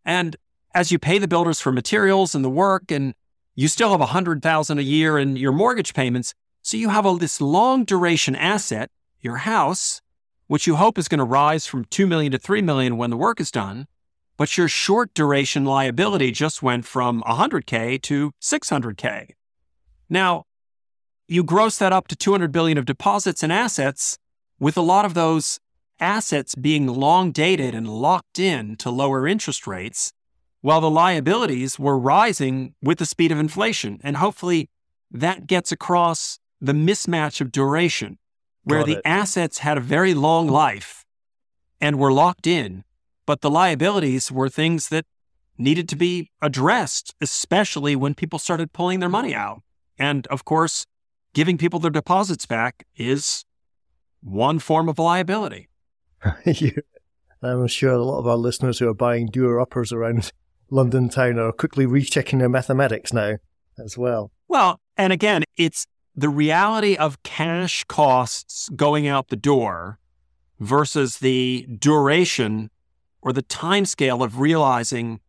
And 0.03 0.35
as 0.73 0.91
you 0.91 0.99
pay 0.99 1.17
the 1.17 1.27
builders 1.27 1.59
for 1.59 1.71
materials 1.71 2.35
and 2.35 2.43
the 2.43 2.49
work, 2.49 2.91
and 2.91 3.15
you 3.55 3.67
still 3.67 3.91
have 3.91 3.99
100,000 3.99 4.77
a 4.77 4.81
year 4.81 5.17
in 5.17 5.35
your 5.35 5.51
mortgage 5.51 5.93
payments, 5.93 6.33
so 6.61 6.77
you 6.77 6.89
have 6.89 7.05
a, 7.05 7.15
this 7.15 7.39
long 7.39 7.85
duration 7.85 8.35
asset, 8.35 8.91
your 9.21 9.37
house, 9.37 10.01
which 10.47 10.67
you 10.67 10.75
hope 10.75 10.97
is 10.97 11.07
going 11.07 11.19
to 11.19 11.25
rise 11.25 11.65
from 11.65 11.85
2 11.85 12.05
million 12.05 12.31
to 12.31 12.37
3 12.37 12.61
million 12.61 12.97
when 12.97 13.09
the 13.09 13.17
work 13.17 13.39
is 13.39 13.49
done, 13.49 13.87
but 14.37 14.57
your 14.57 14.67
short 14.67 15.13
duration 15.13 15.65
liability 15.65 16.31
just 16.31 16.61
went 16.61 16.85
from 16.85 17.23
100k 17.23 18.01
to 18.03 18.31
600k. 18.41 19.29
Now, 20.09 20.43
you 21.27 21.43
gross 21.43 21.77
that 21.79 21.93
up 21.93 22.07
to 22.09 22.15
200 22.15 22.51
billion 22.51 22.77
of 22.77 22.85
deposits 22.85 23.41
and 23.41 23.51
assets 23.51 24.19
with 24.59 24.77
a 24.77 24.81
lot 24.81 25.05
of 25.05 25.13
those 25.13 25.59
assets 25.99 26.55
being 26.55 26.87
long 26.87 27.31
dated 27.31 27.73
and 27.73 27.87
locked 27.87 28.39
in 28.39 28.75
to 28.77 28.89
lower 28.89 29.27
interest 29.27 29.65
rates 29.65 30.11
while 30.61 30.81
the 30.81 30.89
liabilities 30.89 31.79
were 31.79 31.97
rising 31.97 32.73
with 32.81 32.97
the 32.97 33.05
speed 33.05 33.31
of 33.31 33.39
inflation 33.39 33.99
and 34.03 34.17
hopefully 34.17 34.69
that 35.11 35.47
gets 35.47 35.71
across 35.71 36.39
the 36.59 36.73
mismatch 36.73 37.39
of 37.39 37.51
duration 37.51 38.17
where 38.63 38.79
Got 38.79 38.87
the 38.87 38.97
it. 38.97 39.01
assets 39.05 39.59
had 39.59 39.77
a 39.77 39.81
very 39.81 40.13
long 40.13 40.47
life 40.47 41.05
and 41.79 41.99
were 41.99 42.11
locked 42.11 42.47
in, 42.47 42.83
but 43.25 43.41
the 43.41 43.49
liabilities 43.49 44.31
were 44.31 44.49
things 44.49 44.89
that 44.89 45.05
needed 45.57 45.87
to 45.89 45.95
be 45.95 46.31
addressed, 46.41 47.13
especially 47.21 47.95
when 47.95 48.13
people 48.13 48.39
started 48.39 48.73
pulling 48.73 48.99
their 48.99 49.09
money 49.09 49.33
out. 49.33 49.61
And 49.97 50.27
of 50.27 50.43
course, 50.43 50.85
giving 51.33 51.57
people 51.57 51.79
their 51.79 51.91
deposits 51.91 52.45
back 52.45 52.85
is 52.95 53.45
one 54.25 54.59
form 54.59 54.89
of 54.89 54.99
liability. 54.99 55.69
I'm 57.43 57.67
sure 57.67 57.93
a 57.93 58.03
lot 58.03 58.19
of 58.19 58.27
our 58.27 58.37
listeners 58.37 58.79
who 58.79 58.89
are 58.89 58.93
buying 58.93 59.27
doer 59.27 59.59
uppers 59.59 59.93
around 59.93 60.31
London 60.71 61.09
town 61.09 61.37
are 61.37 61.51
quickly 61.51 61.85
rechecking 61.85 62.39
their 62.39 62.49
mathematics 62.49 63.13
now 63.13 63.35
as 63.77 63.97
well. 63.97 64.31
Well, 64.47 64.79
and 64.97 65.13
again, 65.13 65.43
it's 65.57 65.85
the 66.15 66.29
reality 66.29 66.95
of 66.95 67.21
cash 67.23 67.83
costs 67.85 68.69
going 68.75 69.07
out 69.07 69.27
the 69.27 69.35
door 69.35 69.99
versus 70.59 71.19
the 71.19 71.67
duration 71.77 72.71
or 73.21 73.33
the 73.33 73.41
time 73.41 73.85
scale 73.85 74.23
of 74.23 74.39
realizing 74.39 75.19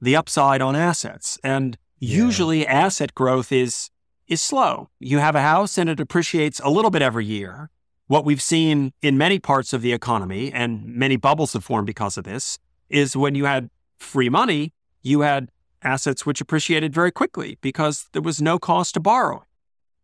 the 0.00 0.16
upside 0.16 0.62
on 0.62 0.74
assets. 0.74 1.38
And 1.44 1.76
yeah. 1.98 2.16
usually 2.16 2.66
asset 2.66 3.14
growth 3.14 3.52
is 3.52 3.90
is 4.26 4.42
slow. 4.42 4.90
You 4.98 5.18
have 5.18 5.34
a 5.34 5.40
house 5.40 5.78
and 5.78 5.88
it 5.88 6.00
appreciates 6.00 6.60
a 6.60 6.68
little 6.68 6.90
bit 6.90 7.00
every 7.00 7.24
year. 7.24 7.70
What 8.08 8.24
we've 8.24 8.42
seen 8.42 8.94
in 9.02 9.18
many 9.18 9.38
parts 9.38 9.74
of 9.74 9.82
the 9.82 9.92
economy 9.92 10.50
and 10.50 10.82
many 10.86 11.16
bubbles 11.16 11.52
have 11.52 11.62
formed 11.62 11.86
because 11.86 12.16
of 12.16 12.24
this 12.24 12.58
is 12.88 13.14
when 13.14 13.34
you 13.34 13.44
had 13.44 13.68
free 13.98 14.30
money, 14.30 14.72
you 15.02 15.20
had 15.20 15.50
assets 15.82 16.24
which 16.24 16.40
appreciated 16.40 16.94
very 16.94 17.12
quickly 17.12 17.58
because 17.60 18.08
there 18.12 18.22
was 18.22 18.40
no 18.40 18.58
cost 18.58 18.94
to 18.94 19.00
borrow. 19.00 19.44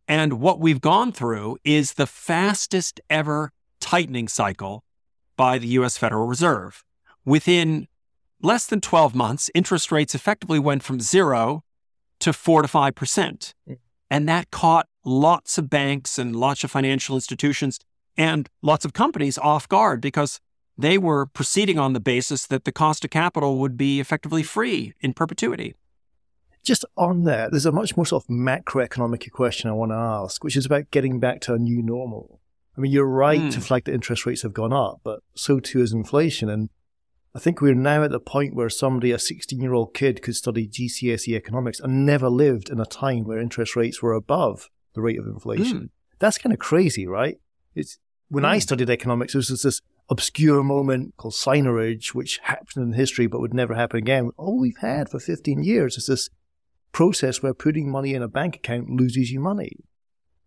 And 0.07 0.35
what 0.35 0.61
we've 0.61 0.83
gone 0.83 1.13
through 1.13 1.57
is 1.65 1.95
the 1.95 2.07
fastest 2.07 3.01
ever 3.09 3.53
tightening 3.81 4.29
cycle 4.29 4.85
by 5.35 5.57
the 5.57 5.69
US 5.69 5.97
Federal 5.97 6.27
Reserve. 6.27 6.85
Within 7.25 7.89
less 8.43 8.67
than 8.67 8.83
12 8.83 9.15
months, 9.15 9.51
interest 9.55 9.91
rates 9.91 10.15
effectively 10.15 10.59
went 10.59 10.83
from 10.83 11.01
zero 11.01 11.65
to 12.21 12.35
four 12.35 12.61
to 12.61 12.69
5%. 12.69 13.55
Hmm. 13.67 13.73
And 14.11 14.29
that 14.29 14.51
caught 14.51 14.89
lots 15.07 15.57
of 15.57 15.71
banks 15.71 16.19
and 16.19 16.37
lots 16.37 16.65
of 16.65 16.71
financial 16.71 17.15
institutions 17.15 17.81
and 18.17 18.49
lots 18.63 18.85
of 18.85 18.93
companies 18.93 19.39
off 19.39 19.69
guard 19.69 20.01
because 20.01 20.41
they 20.77 20.99
were 20.99 21.27
proceeding 21.27 21.79
on 21.79 21.93
the 21.93 22.01
basis 22.01 22.47
that 22.47 22.65
the 22.65 22.73
cost 22.73 23.05
of 23.05 23.11
capital 23.11 23.59
would 23.59 23.77
be 23.77 24.01
effectively 24.01 24.43
free 24.43 24.95
in 25.01 25.13
perpetuity. 25.13 25.75
Just 26.63 26.85
on 26.97 27.25
that, 27.25 27.51
there's 27.51 27.67
a 27.67 27.73
much 27.73 27.97
more 27.97 28.07
sort 28.07 28.25
of 28.25 28.29
macroeconomic 28.29 29.31
question 29.31 29.69
I 29.69 29.75
want 29.75 29.93
to 29.93 29.97
ask, 29.97 30.43
which 30.43 30.57
is 30.57 30.65
about 30.65 30.91
getting 30.91 31.21
back 31.21 31.41
to 31.43 31.55
a 31.55 31.59
new 31.59 31.83
normal. 31.83 32.41
I 32.77 32.81
mean, 32.81 32.91
you're 32.91 33.07
right 33.07 33.41
mm. 33.41 33.51
to 33.51 33.57
hmm. 33.57 33.63
flag 33.63 33.85
that 33.85 33.95
interest 33.95 34.27
rates 34.27 34.43
have 34.43 34.55
gone 34.55 34.73
up, 34.73 35.01
but 35.05 35.21
so 35.35 35.61
too 35.61 35.81
is 35.81 35.93
inflation. 35.93 36.49
And 36.49 36.71
I 37.35 37.39
think 37.39 37.61
we're 37.61 37.75
now 37.75 38.03
at 38.03 38.11
the 38.11 38.19
point 38.19 38.55
where 38.55 38.71
somebody, 38.71 39.13
a 39.13 39.19
16 39.19 39.61
year 39.61 39.75
old 39.75 39.95
kid, 39.95 40.23
could 40.23 40.35
study 40.35 40.67
GCSE 40.67 41.37
economics 41.37 41.81
and 41.81 42.07
never 42.07 42.29
lived 42.29 42.71
in 42.71 42.81
a 42.81 42.87
time 42.87 43.25
where 43.25 43.39
interest 43.39 43.77
rates 43.77 44.03
were 44.03 44.13
above 44.13 44.71
the 44.95 45.03
rate 45.03 45.19
of 45.19 45.27
inflation. 45.27 45.79
Mm. 45.79 45.91
That's 46.19 46.39
kind 46.39 46.53
of 46.53 46.59
crazy, 46.59 47.07
right? 47.07 47.39
It's 47.75 47.99
when 48.29 48.45
mm. 48.45 48.49
I 48.49 48.55
hmm. 48.57 48.61
studied 48.61 48.91
economics, 48.91 49.33
there 49.33 49.39
was 49.39 49.49
this 49.49 49.81
obscure 50.11 50.63
moment 50.63 51.15
called 51.17 51.35
seigniorage, 51.35 52.15
which 52.15 52.39
happened 52.43 52.85
in 52.85 52.93
history 52.93 53.27
but 53.27 53.41
would 53.41 53.55
never 53.55 53.75
happen 53.75 53.99
again. 53.99 54.31
All 54.37 54.59
we've 54.59 54.79
had 54.79 55.09
for 55.09 55.19
15 55.19 55.63
years 55.63 55.97
is 55.97 56.07
this 56.07 56.29
process 56.93 57.43
where 57.43 57.55
putting 57.55 57.91
money 57.91 58.15
in 58.15 58.23
a 58.23 58.29
bank 58.29 58.57
account 58.57 58.91
loses 58.91 59.31
you 59.31 59.41
money. 59.41 59.73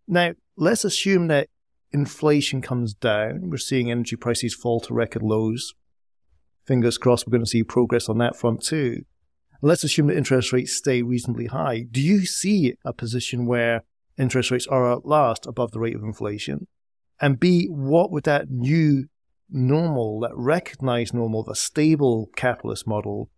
Now, 0.08 0.34
let's 0.56 0.86
assume 0.86 1.28
that 1.28 1.50
inflation 1.92 2.62
comes 2.62 2.94
down. 2.94 3.50
We're 3.50 3.58
seeing 3.58 3.92
energy 3.92 4.16
prices 4.16 4.54
fall 4.54 4.80
to 4.82 4.94
record 4.94 5.24
lows. 5.24 5.74
Fingers 6.66 6.98
crossed 6.98 7.28
we're 7.28 7.32
going 7.32 7.44
to 7.44 7.50
see 7.50 7.64
progress 7.64 8.10
on 8.10 8.18
that 8.20 8.36
front 8.36 8.64
too. 8.64 9.04
Let's 9.62 9.84
assume 9.84 10.08
that 10.08 10.18
interest 10.18 10.54
rates 10.54 10.74
stay 10.74 11.02
reasonably 11.02 11.48
high. 11.48 11.86
Do 11.90 12.02
you 12.02 12.26
see 12.26 12.76
a 12.86 12.94
position 12.94 13.48
where 13.48 13.84
interest 14.18 14.52
rates 14.52 14.68
are 14.68 14.92
at 14.94 15.06
last 15.06 15.46
above 15.48 15.72
the 15.72 15.80
rate 15.80 15.96
of 15.96 16.04
inflation? 16.04 16.68
And 17.20 17.40
B, 17.40 17.68
what 17.68 18.12
would 18.12 18.24
that 18.24 18.50
new 18.50 19.08
normal, 19.50 20.20
that 20.22 20.36
recognized 20.36 21.14
normal, 21.14 21.44
the 21.44 21.56
stable 21.56 22.30
capitalist 22.36 22.88
model 22.88 23.30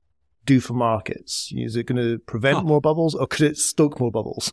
do 0.46 0.60
for 0.60 0.74
markets? 0.74 1.52
Is 1.56 1.76
it 1.76 1.86
going 1.86 2.02
to 2.02 2.20
prevent 2.20 2.58
huh. 2.58 2.64
more 2.64 2.82
bubbles 2.82 3.16
or 3.16 3.28
could 3.28 3.46
it 3.46 3.58
stoke 3.58 4.00
more 4.00 4.12
bubbles? 4.12 4.52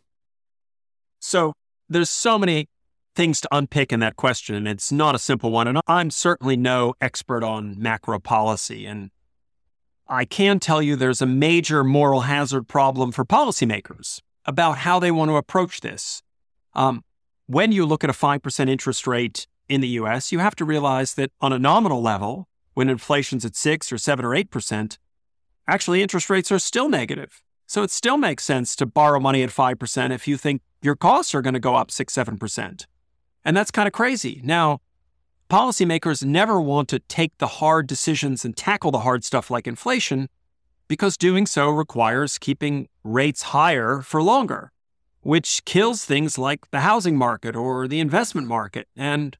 So 1.19 1.53
there's 1.89 2.09
so 2.09 2.37
many 2.37 2.69
things 3.15 3.41
to 3.41 3.47
unpick 3.51 3.91
in 3.91 3.99
that 3.99 4.15
question. 4.15 4.67
It's 4.67 4.91
not 4.91 5.15
a 5.15 5.19
simple 5.19 5.51
one. 5.51 5.67
And 5.67 5.79
I'm 5.87 6.11
certainly 6.11 6.55
no 6.55 6.93
expert 7.01 7.43
on 7.43 7.75
macro 7.81 8.19
policy. 8.19 8.85
And 8.85 9.09
I 10.07 10.23
can 10.23 10.59
tell 10.59 10.81
you 10.81 10.95
there's 10.95 11.21
a 11.21 11.25
major 11.25 11.83
moral 11.83 12.21
hazard 12.21 12.67
problem 12.67 13.11
for 13.11 13.25
policymakers 13.25 14.21
about 14.45 14.77
how 14.79 14.99
they 14.99 15.11
want 15.11 15.29
to 15.29 15.35
approach 15.35 15.81
this. 15.81 16.21
Um, 16.73 17.03
when 17.47 17.71
you 17.71 17.85
look 17.85 18.03
at 18.03 18.09
a 18.09 18.13
5% 18.13 18.69
interest 18.69 19.07
rate 19.07 19.47
in 19.69 19.81
the 19.81 19.87
US, 19.99 20.31
you 20.31 20.39
have 20.39 20.55
to 20.57 20.65
realize 20.65 21.15
that 21.15 21.31
on 21.41 21.51
a 21.51 21.59
nominal 21.59 22.01
level, 22.01 22.47
when 22.73 22.89
inflation's 22.89 23.45
at 23.45 23.55
6 23.55 23.91
or 23.91 23.97
7 23.97 24.23
or 24.23 24.29
8%, 24.31 24.97
actually 25.67 26.01
interest 26.01 26.29
rates 26.29 26.51
are 26.51 26.59
still 26.59 26.89
negative. 26.89 27.41
So 27.65 27.83
it 27.83 27.91
still 27.91 28.17
makes 28.17 28.43
sense 28.43 28.75
to 28.77 28.85
borrow 28.85 29.19
money 29.19 29.43
at 29.43 29.49
5% 29.49 30.11
if 30.11 30.27
you 30.27 30.37
think 30.37 30.61
your 30.81 30.95
costs 30.95 31.33
are 31.33 31.41
going 31.41 31.53
to 31.53 31.59
go 31.59 31.75
up 31.75 31.89
6 31.89 32.13
7%. 32.13 32.85
And 33.43 33.57
that's 33.57 33.71
kind 33.71 33.87
of 33.87 33.93
crazy. 33.93 34.41
Now, 34.43 34.79
policymakers 35.49 36.23
never 36.23 36.59
want 36.59 36.89
to 36.89 36.99
take 36.99 37.37
the 37.37 37.47
hard 37.47 37.87
decisions 37.87 38.43
and 38.43 38.55
tackle 38.55 38.91
the 38.91 38.99
hard 38.99 39.23
stuff 39.23 39.49
like 39.49 39.67
inflation 39.67 40.27
because 40.87 41.17
doing 41.17 41.45
so 41.45 41.69
requires 41.69 42.37
keeping 42.37 42.87
rates 43.03 43.41
higher 43.41 44.01
for 44.01 44.21
longer, 44.21 44.71
which 45.27 45.65
kills 45.65 46.05
things 46.05 46.37
like 46.37 46.71
the 46.71 46.79
housing 46.79 47.17
market 47.17 47.53
or 47.53 47.85
the 47.85 47.99
investment 47.99 48.47
market. 48.47 48.87
And 48.95 49.37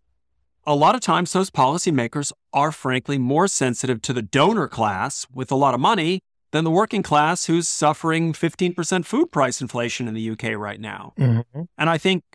a 0.65 0.75
lot 0.75 0.95
of 0.95 0.99
times, 0.99 1.31
those 1.31 1.49
policymakers 1.49 2.33
are 2.51 2.73
frankly 2.73 3.17
more 3.17 3.47
sensitive 3.47 4.01
to 4.01 4.11
the 4.11 4.21
donor 4.21 4.67
class 4.67 5.25
with 5.33 5.49
a 5.49 5.55
lot 5.55 5.73
of 5.73 5.79
money 5.79 6.19
than 6.51 6.65
the 6.65 6.71
working 6.71 7.03
class 7.03 7.45
who's 7.45 7.69
suffering 7.69 8.33
15% 8.33 9.05
food 9.05 9.31
price 9.31 9.61
inflation 9.61 10.09
in 10.09 10.13
the 10.13 10.29
UK 10.29 10.57
right 10.57 10.81
now. 10.81 11.13
Mm-hmm. 11.17 11.61
And 11.77 11.89
I 11.89 11.97
think 11.97 12.25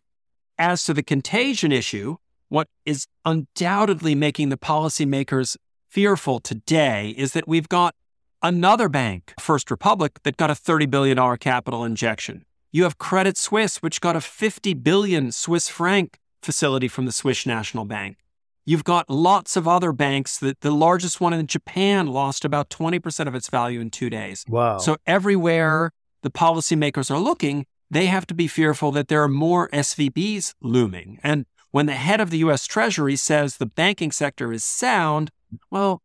as 0.57 0.85
to 0.85 0.95
the 0.95 1.03
contagion 1.03 1.73
issue, 1.73 2.17
what 2.49 2.69
is 2.87 3.07
undoubtedly 3.27 4.15
making 4.15 4.49
the 4.49 4.57
policymakers 4.57 5.59
fearful 5.91 6.41
today 6.41 7.11
is 7.19 7.35
that 7.35 7.47
we've 7.47 7.69
got 7.69 7.95
another 8.43 8.88
bank, 8.88 9.35
First 9.38 9.71
Republic, 9.71 10.21
that 10.23 10.38
got 10.38 10.49
a 10.49 10.55
$30 10.55 10.91
billion 10.91 11.37
capital 11.37 11.85
injection. 11.85 12.47
You 12.74 12.85
have 12.85 12.96
Credit 12.96 13.37
Suisse, 13.37 13.82
which 13.82 14.00
got 14.00 14.16
a 14.16 14.20
50 14.20 14.72
billion 14.74 15.30
Swiss 15.30 15.68
franc 15.68 16.18
facility 16.42 16.88
from 16.88 17.04
the 17.04 17.12
Swiss 17.12 17.44
National 17.44 17.85
Bank. 17.85 18.16
You've 18.64 18.82
got 18.85 19.11
lots 19.11 19.56
of 19.56 19.68
other 19.68 19.92
banks 19.92 20.38
that 20.38 20.62
the 20.62 20.70
largest 20.70 21.20
one 21.20 21.35
in 21.35 21.46
Japan 21.46 22.06
lost 22.06 22.46
about 22.46 22.70
20% 22.70 23.28
of 23.28 23.35
its 23.35 23.50
value 23.50 23.80
in 23.80 23.90
two 23.90 24.08
days. 24.08 24.46
Wow. 24.48 24.78
So 24.78 24.96
everywhere 25.06 25.90
the 26.22 26.30
policymakers 26.30 27.11
are 27.11 27.18
looking, 27.18 27.66
they 27.90 28.06
have 28.06 28.26
to 28.28 28.35
be 28.35 28.48
fearful 28.48 28.90
that 28.92 29.08
there 29.08 29.22
are 29.22 29.28
more 29.28 29.68
SVBs 29.68 30.54
looming. 30.62 31.18
And 31.22 31.44
when 31.72 31.85
the 31.85 31.92
head 31.92 32.20
of 32.20 32.30
the 32.30 32.38
US 32.38 32.66
Treasury 32.66 33.16
says 33.16 33.58
the 33.58 33.66
banking 33.66 34.12
sector 34.12 34.50
is 34.50 34.64
sound, 34.64 35.30
well, 35.70 36.00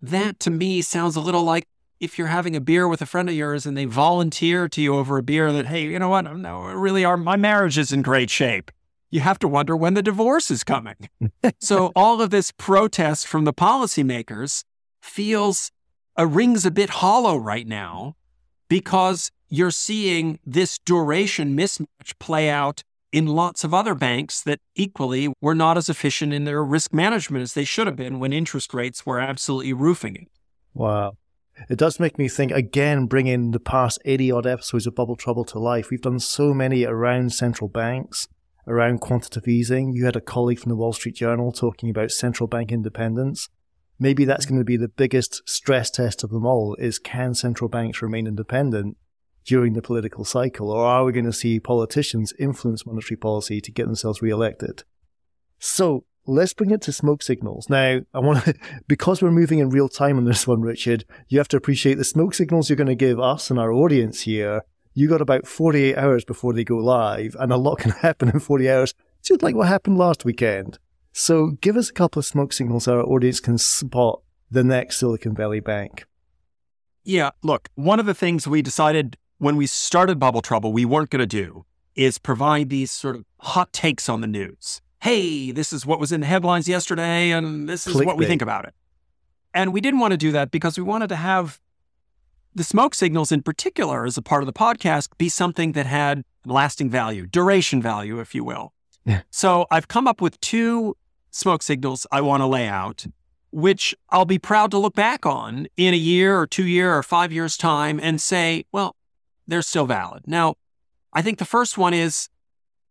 that 0.00 0.40
to 0.40 0.50
me 0.50 0.80
sounds 0.80 1.16
a 1.16 1.20
little 1.20 1.42
like 1.42 1.66
if 2.00 2.18
you're 2.18 2.28
having 2.28 2.54
a 2.54 2.60
beer 2.60 2.86
with 2.86 3.02
a 3.02 3.06
friend 3.06 3.28
of 3.28 3.34
yours 3.34 3.66
and 3.66 3.76
they 3.76 3.84
volunteer 3.84 4.68
to 4.68 4.80
you 4.80 4.94
over 4.94 5.18
a 5.18 5.22
beer 5.22 5.52
that, 5.52 5.66
hey, 5.66 5.84
you 5.84 5.98
know 5.98 6.08
what? 6.08 6.36
No, 6.36 6.62
really, 6.62 7.04
our, 7.04 7.16
my 7.16 7.36
marriage 7.36 7.78
is 7.78 7.92
in 7.92 8.02
great 8.02 8.30
shape. 8.30 8.70
You 9.10 9.20
have 9.20 9.38
to 9.40 9.48
wonder 9.48 9.76
when 9.76 9.94
the 9.94 10.02
divorce 10.02 10.50
is 10.50 10.64
coming. 10.64 11.08
so 11.58 11.92
all 11.96 12.20
of 12.20 12.30
this 12.30 12.52
protest 12.52 13.26
from 13.26 13.44
the 13.44 13.54
policymakers 13.54 14.64
feels 15.00 15.70
uh, 16.18 16.26
rings 16.26 16.66
a 16.66 16.70
bit 16.70 16.90
hollow 16.90 17.36
right 17.36 17.66
now 17.66 18.16
because 18.68 19.30
you're 19.48 19.70
seeing 19.70 20.38
this 20.44 20.78
duration 20.78 21.56
mismatch 21.56 22.18
play 22.18 22.50
out 22.50 22.82
in 23.10 23.26
lots 23.26 23.64
of 23.64 23.72
other 23.72 23.94
banks 23.94 24.42
that 24.42 24.60
equally 24.74 25.32
were 25.40 25.54
not 25.54 25.78
as 25.78 25.88
efficient 25.88 26.32
in 26.32 26.44
their 26.44 26.62
risk 26.62 26.92
management 26.92 27.42
as 27.42 27.54
they 27.54 27.64
should 27.64 27.86
have 27.86 27.96
been 27.96 28.18
when 28.18 28.32
interest 28.32 28.74
rates 28.74 29.06
were 29.06 29.18
absolutely 29.18 29.72
roofing 29.72 30.14
it. 30.16 30.28
Wow. 30.74 31.16
It 31.68 31.78
does 31.78 32.00
make 32.00 32.18
me 32.18 32.28
think 32.28 32.52
again, 32.52 33.06
bringing 33.06 33.50
the 33.50 33.60
past 33.60 34.00
80 34.04 34.32
odd 34.32 34.46
episodes 34.46 34.86
of 34.86 34.94
Bubble 34.94 35.16
Trouble 35.16 35.44
to 35.46 35.58
life. 35.58 35.90
We've 35.90 36.00
done 36.00 36.20
so 36.20 36.54
many 36.54 36.84
around 36.84 37.32
central 37.32 37.68
banks, 37.68 38.28
around 38.66 39.00
quantitative 39.00 39.48
easing. 39.48 39.92
You 39.92 40.04
had 40.04 40.16
a 40.16 40.20
colleague 40.20 40.60
from 40.60 40.70
the 40.70 40.76
Wall 40.76 40.92
Street 40.92 41.16
Journal 41.16 41.52
talking 41.52 41.90
about 41.90 42.10
central 42.10 42.46
bank 42.46 42.70
independence. 42.72 43.48
Maybe 43.98 44.24
that's 44.24 44.46
going 44.46 44.60
to 44.60 44.64
be 44.64 44.76
the 44.76 44.88
biggest 44.88 45.42
stress 45.48 45.90
test 45.90 46.22
of 46.22 46.30
them 46.30 46.46
all 46.46 46.76
is 46.76 46.98
can 46.98 47.34
central 47.34 47.68
banks 47.68 48.00
remain 48.00 48.26
independent? 48.26 48.96
during 49.48 49.72
the 49.72 49.80
political 49.80 50.26
cycle, 50.26 50.70
or 50.70 50.84
are 50.84 51.06
we 51.06 51.12
going 51.12 51.24
to 51.24 51.32
see 51.32 51.58
politicians 51.58 52.34
influence 52.38 52.84
monetary 52.84 53.16
policy 53.16 53.62
to 53.62 53.72
get 53.72 53.86
themselves 53.86 54.20
re-elected? 54.20 54.84
So 55.58 56.04
let's 56.28 56.54
bring 56.54 56.70
it 56.70 56.82
to 56.82 56.92
smoke 56.92 57.22
signals. 57.22 57.68
Now, 57.68 58.00
I 58.12 58.18
want 58.18 58.44
to, 58.44 58.54
because 58.88 59.22
we're 59.22 59.30
moving 59.30 59.58
in 59.58 59.70
real 59.70 59.88
time 59.88 60.18
on 60.18 60.24
this 60.24 60.46
one, 60.46 60.60
Richard, 60.60 61.04
you 61.28 61.38
have 61.38 61.48
to 61.48 61.56
appreciate 61.56 61.94
the 61.94 62.04
smoke 62.04 62.34
signals 62.34 62.68
you're 62.68 62.76
going 62.76 62.86
to 62.86 62.94
give 62.94 63.18
us 63.18 63.50
and 63.50 63.58
our 63.58 63.72
audience 63.72 64.22
here. 64.22 64.62
You 64.94 65.08
got 65.08 65.20
about 65.20 65.46
48 65.46 65.96
hours 65.96 66.24
before 66.24 66.52
they 66.52 66.64
go 66.64 66.76
live, 66.76 67.36
and 67.38 67.52
a 67.52 67.56
lot 67.56 67.78
can 67.78 67.90
happen 68.02 68.28
in 68.28 68.40
40 68.40 68.70
hours, 68.70 68.94
just 69.22 69.42
like 69.42 69.54
what 69.54 69.68
happened 69.68 69.98
last 69.98 70.24
weekend. 70.24 70.78
So 71.12 71.52
give 71.60 71.76
us 71.76 71.90
a 71.90 71.94
couple 71.94 72.20
of 72.20 72.26
smoke 72.26 72.52
signals 72.52 72.86
our 72.86 73.02
audience 73.02 73.40
can 73.40 73.58
spot 73.58 74.20
the 74.50 74.62
next 74.62 74.98
Silicon 74.98 75.34
Valley 75.34 75.60
bank. 75.60 76.04
Yeah, 77.04 77.30
look, 77.42 77.68
one 77.74 78.00
of 78.00 78.06
the 78.06 78.14
things 78.14 78.46
we 78.46 78.60
decided 78.60 79.16
when 79.38 79.56
we 79.56 79.66
started 79.66 80.18
Bubble 80.18 80.42
Trouble, 80.42 80.72
we 80.72 80.84
weren't 80.84 81.10
going 81.10 81.20
to 81.20 81.26
do 81.26 81.64
is 81.94 82.18
provide 82.18 82.68
these 82.68 82.90
sort 82.90 83.16
of 83.16 83.24
hot 83.40 83.72
takes 83.72 84.08
on 84.08 84.20
the 84.20 84.26
news. 84.26 84.80
Hey, 85.00 85.52
this 85.52 85.72
is 85.72 85.86
what 85.86 86.00
was 86.00 86.12
in 86.12 86.20
the 86.20 86.26
headlines 86.26 86.68
yesterday, 86.68 87.30
and 87.30 87.68
this 87.68 87.86
is 87.86 87.94
Clickbait. 87.94 88.06
what 88.06 88.16
we 88.16 88.26
think 88.26 88.42
about 88.42 88.64
it. 88.64 88.74
And 89.54 89.72
we 89.72 89.80
didn't 89.80 90.00
want 90.00 90.12
to 90.12 90.16
do 90.16 90.32
that 90.32 90.50
because 90.50 90.76
we 90.76 90.84
wanted 90.84 91.08
to 91.08 91.16
have 91.16 91.60
the 92.54 92.64
smoke 92.64 92.94
signals 92.94 93.30
in 93.30 93.42
particular 93.42 94.04
as 94.04 94.16
a 94.16 94.22
part 94.22 94.42
of 94.42 94.46
the 94.46 94.52
podcast 94.52 95.08
be 95.16 95.28
something 95.28 95.72
that 95.72 95.86
had 95.86 96.24
lasting 96.44 96.90
value, 96.90 97.26
duration 97.26 97.80
value, 97.80 98.20
if 98.20 98.34
you 98.34 98.42
will. 98.42 98.72
Yeah. 99.04 99.22
So 99.30 99.66
I've 99.70 99.88
come 99.88 100.06
up 100.06 100.20
with 100.20 100.40
two 100.40 100.96
smoke 101.30 101.62
signals 101.62 102.06
I 102.10 102.20
want 102.20 102.40
to 102.40 102.46
lay 102.46 102.66
out, 102.66 103.06
which 103.50 103.94
I'll 104.10 104.24
be 104.24 104.38
proud 104.38 104.70
to 104.72 104.78
look 104.78 104.94
back 104.94 105.24
on 105.24 105.68
in 105.76 105.94
a 105.94 105.96
year 105.96 106.38
or 106.38 106.46
two 106.46 106.66
year 106.66 106.96
or 106.96 107.02
five 107.02 107.32
years 107.32 107.56
time 107.56 108.00
and 108.02 108.20
say, 108.20 108.64
well, 108.72 108.96
they're 109.46 109.62
still 109.62 109.86
valid. 109.86 110.24
Now, 110.26 110.56
I 111.12 111.22
think 111.22 111.38
the 111.38 111.44
first 111.44 111.78
one 111.78 111.94
is 111.94 112.28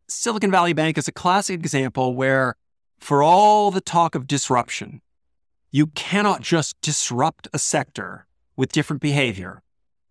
Silicon 0.10 0.52
Valley 0.52 0.72
Bank 0.72 0.98
is 0.98 1.10
a 1.10 1.12
classic 1.12 1.60
example 1.60 2.16
where, 2.16 2.56
for 2.98 3.22
all 3.22 3.72
the 3.72 3.82
talk 3.82 4.16
of 4.16 4.26
disruption, 4.26 5.02
you 5.70 5.88
cannot 5.88 6.42
just 6.42 6.80
disrupt 6.82 7.50
a 7.52 7.60
sector 7.60 8.26
with 8.56 8.72
different 8.72 9.02
behavior 9.02 9.62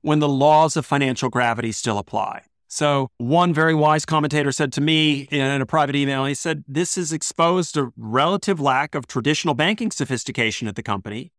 when 0.03 0.19
the 0.19 0.29
laws 0.29 0.77
of 0.77 0.85
financial 0.85 1.31
gravity 1.31 1.73
still 1.73 1.97
apply. 1.97 2.43
So, 2.69 3.09
one 3.17 3.55
very 3.55 3.75
wise 3.75 4.05
commentator 4.05 4.53
said 4.53 4.71
to 4.75 4.83
me 4.83 5.29
in 5.31 5.63
a 5.63 5.67
private 5.67 5.97
email, 5.97 6.27
he 6.27 6.35
said, 6.35 6.65
This 6.69 6.97
has 6.97 7.11
exposed 7.11 7.79
a 7.79 7.91
relative 7.97 8.61
lack 8.61 8.95
of 8.95 9.07
traditional 9.07 9.55
banking 9.55 9.91
sophistication 9.91 10.69
at 10.69 10.77
the 10.77 10.83
company. 10.83 11.33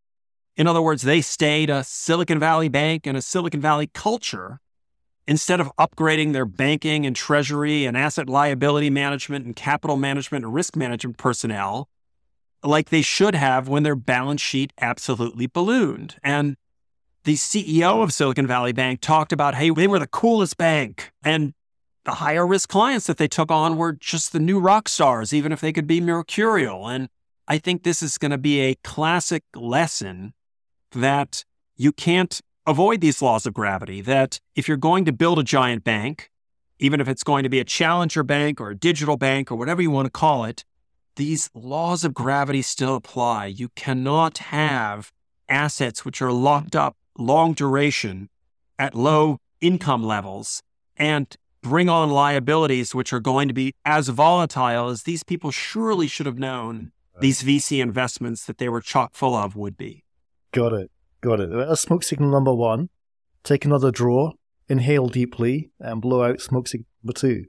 In 0.56 0.66
other 0.66 0.82
words, 0.82 1.02
they 1.02 1.20
stayed 1.20 1.70
a 1.70 1.84
Silicon 1.84 2.40
Valley 2.40 2.68
bank 2.68 3.06
and 3.06 3.16
a 3.16 3.22
Silicon 3.22 3.60
Valley 3.60 3.86
culture 3.86 4.58
instead 5.28 5.60
of 5.60 5.70
upgrading 5.78 6.32
their 6.32 6.46
banking 6.46 7.04
and 7.04 7.14
treasury 7.14 7.84
and 7.84 7.98
asset 7.98 8.30
liability 8.30 8.88
management 8.88 9.44
and 9.44 9.54
capital 9.54 9.96
management 9.96 10.42
and 10.42 10.54
risk 10.54 10.74
management 10.74 11.18
personnel 11.18 11.86
like 12.64 12.88
they 12.88 13.02
should 13.02 13.34
have 13.34 13.68
when 13.68 13.82
their 13.82 13.94
balance 13.94 14.40
sheet 14.40 14.72
absolutely 14.80 15.46
ballooned. 15.46 16.16
And 16.24 16.56
the 17.24 17.34
CEO 17.34 18.02
of 18.02 18.12
Silicon 18.12 18.46
Valley 18.46 18.72
Bank 18.72 19.02
talked 19.02 19.32
about, 19.32 19.54
hey, 19.54 19.68
they 19.68 19.86
were 19.86 19.98
the 19.98 20.06
coolest 20.06 20.56
bank. 20.56 21.12
And 21.22 21.52
the 22.04 22.12
higher 22.12 22.46
risk 22.46 22.70
clients 22.70 23.06
that 23.06 23.18
they 23.18 23.28
took 23.28 23.50
on 23.50 23.76
were 23.76 23.92
just 23.92 24.32
the 24.32 24.40
new 24.40 24.58
rock 24.58 24.88
stars, 24.88 25.34
even 25.34 25.52
if 25.52 25.60
they 25.60 25.74
could 25.74 25.86
be 25.86 26.00
mercurial. 26.00 26.88
And 26.88 27.10
I 27.46 27.58
think 27.58 27.82
this 27.82 28.02
is 28.02 28.16
going 28.16 28.30
to 28.30 28.38
be 28.38 28.60
a 28.60 28.76
classic 28.76 29.44
lesson 29.54 30.32
that 30.92 31.44
you 31.76 31.92
can't 31.92 32.40
avoid 32.68 33.00
these 33.00 33.22
laws 33.22 33.46
of 33.46 33.54
gravity 33.54 34.02
that 34.02 34.40
if 34.54 34.68
you're 34.68 34.76
going 34.76 35.06
to 35.06 35.12
build 35.12 35.38
a 35.38 35.42
giant 35.42 35.84
bank, 35.84 36.30
even 36.78 37.00
if 37.00 37.08
it's 37.08 37.24
going 37.24 37.42
to 37.42 37.48
be 37.48 37.58
a 37.58 37.64
challenger 37.64 38.22
bank 38.22 38.60
or 38.60 38.70
a 38.70 38.76
digital 38.76 39.16
bank 39.16 39.50
or 39.50 39.56
whatever 39.56 39.80
you 39.80 39.90
want 39.90 40.04
to 40.04 40.10
call 40.10 40.44
it, 40.44 40.64
these 41.16 41.48
laws 41.54 42.04
of 42.04 42.12
gravity 42.12 42.60
still 42.60 42.94
apply. 42.94 43.46
You 43.46 43.70
cannot 43.70 44.38
have 44.38 45.10
assets 45.48 46.04
which 46.04 46.20
are 46.20 46.30
locked 46.30 46.76
up 46.76 46.94
long 47.16 47.54
duration 47.54 48.28
at 48.78 48.94
low 48.94 49.38
income 49.62 50.04
levels 50.04 50.62
and 50.96 51.34
bring 51.62 51.88
on 51.88 52.10
liabilities 52.10 52.94
which 52.94 53.14
are 53.14 53.18
going 53.18 53.48
to 53.48 53.54
be 53.54 53.72
as 53.84 54.08
volatile 54.08 54.90
as 54.90 55.04
these 55.04 55.24
people 55.24 55.50
surely 55.50 56.06
should 56.06 56.26
have 56.26 56.38
known 56.38 56.92
these 57.20 57.42
VC 57.42 57.82
investments 57.82 58.44
that 58.44 58.58
they 58.58 58.68
were 58.68 58.80
chock 58.80 59.14
full 59.14 59.34
of 59.34 59.56
would 59.56 59.76
be. 59.76 60.04
Got 60.52 60.74
it. 60.74 60.90
Got 61.20 61.40
it. 61.40 61.50
That's 61.50 61.80
smoke 61.80 62.02
signal 62.02 62.30
number 62.30 62.54
one. 62.54 62.88
take 63.42 63.64
another 63.64 63.90
draw, 63.90 64.32
inhale 64.68 65.08
deeply, 65.08 65.70
and 65.80 66.00
blow 66.00 66.22
out 66.22 66.40
smoke 66.40 66.68
signal 66.68 66.86
number 67.02 67.18
two. 67.18 67.46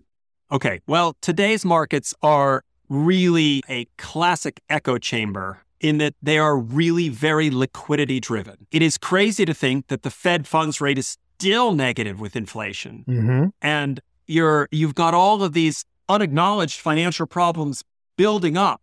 Okay, 0.51 0.81
well, 0.87 1.15
today's 1.21 1.63
markets 1.63 2.13
are 2.23 2.63
really 2.87 3.61
a 3.69 3.85
classic 3.97 4.61
echo 4.69 4.97
chamber 4.97 5.63
in 5.79 5.99
that 5.99 6.15
they 6.21 6.37
are 6.37 6.57
really 6.57 7.09
very 7.09 7.49
liquidity 7.49 8.19
driven. 8.19 8.67
It 8.71 8.81
is 8.81 8.97
crazy 8.97 9.45
to 9.45 9.53
think 9.53 9.87
that 9.87 10.01
the 10.01 10.09
Fed 10.09 10.47
funds 10.47 10.81
rate 10.81 10.97
is 10.97 11.17
still 11.37 11.73
negative 11.73 12.19
with 12.19 12.35
inflation. 12.35 13.05
Mm-hmm. 13.07 13.45
And 13.61 14.01
you're 14.27 14.67
you've 14.71 14.95
got 14.95 15.13
all 15.13 15.43
of 15.43 15.53
these 15.53 15.85
unacknowledged 16.09 16.79
financial 16.79 17.27
problems 17.27 17.83
building 18.17 18.57
up 18.57 18.81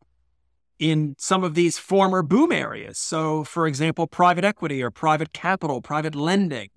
in 0.78 1.14
some 1.18 1.42
of 1.44 1.54
these 1.54 1.78
former 1.78 2.22
boom 2.22 2.52
areas. 2.52 2.98
So, 2.98 3.44
for 3.44 3.66
example, 3.66 4.06
private 4.06 4.44
equity 4.44 4.82
or 4.82 4.90
private 4.90 5.32
capital, 5.32 5.80
private 5.80 6.14
lending. 6.14 6.68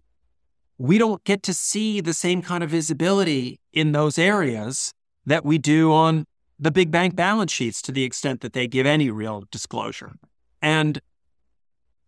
We 0.77 0.97
don't 0.97 1.23
get 1.25 1.43
to 1.43 1.53
see 1.53 1.99
the 1.99 2.13
same 2.13 2.41
kind 2.41 2.63
of 2.63 2.69
visibility 2.69 3.59
in 3.73 3.91
those 3.91 4.17
areas 4.17 4.93
that 5.25 5.43
we 5.43 5.57
do 5.57 5.91
on 5.91 6.25
the 6.57 6.71
big 6.71 6.91
bank 6.91 7.15
balance 7.15 7.51
sheets 7.51 7.81
to 7.83 7.91
the 7.91 8.03
extent 8.03 8.41
that 8.41 8.53
they 8.53 8.67
give 8.67 8.85
any 8.85 9.09
real 9.09 9.43
disclosure. 9.51 10.13
And 10.61 11.01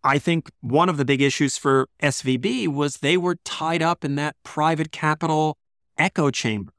I 0.04 0.18
think 0.18 0.50
one 0.60 0.88
of 0.88 0.96
the 0.96 1.04
big 1.04 1.22
issues 1.22 1.56
for 1.56 1.88
SVB 2.02 2.68
was 2.68 2.98
they 2.98 3.16
were 3.16 3.36
tied 3.44 3.82
up 3.82 4.04
in 4.04 4.16
that 4.16 4.36
private 4.42 4.90
capital 4.90 5.56
echo 5.96 6.30
chamber. 6.30 6.72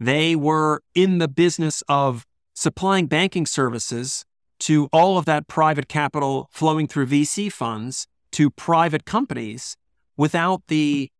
They 0.00 0.34
were 0.34 0.82
in 0.94 1.18
the 1.18 1.28
business 1.28 1.82
of 1.88 2.26
supplying 2.54 3.06
banking 3.06 3.46
services 3.46 4.24
to 4.60 4.88
all 4.92 5.18
of 5.18 5.24
that 5.26 5.48
private 5.48 5.88
capital 5.88 6.48
flowing 6.50 6.86
through 6.86 7.06
VC 7.06 7.52
funds 7.52 8.06
to 8.32 8.50
private 8.50 9.04
companies 9.04 9.76
without 10.16 10.62
the 10.68 11.10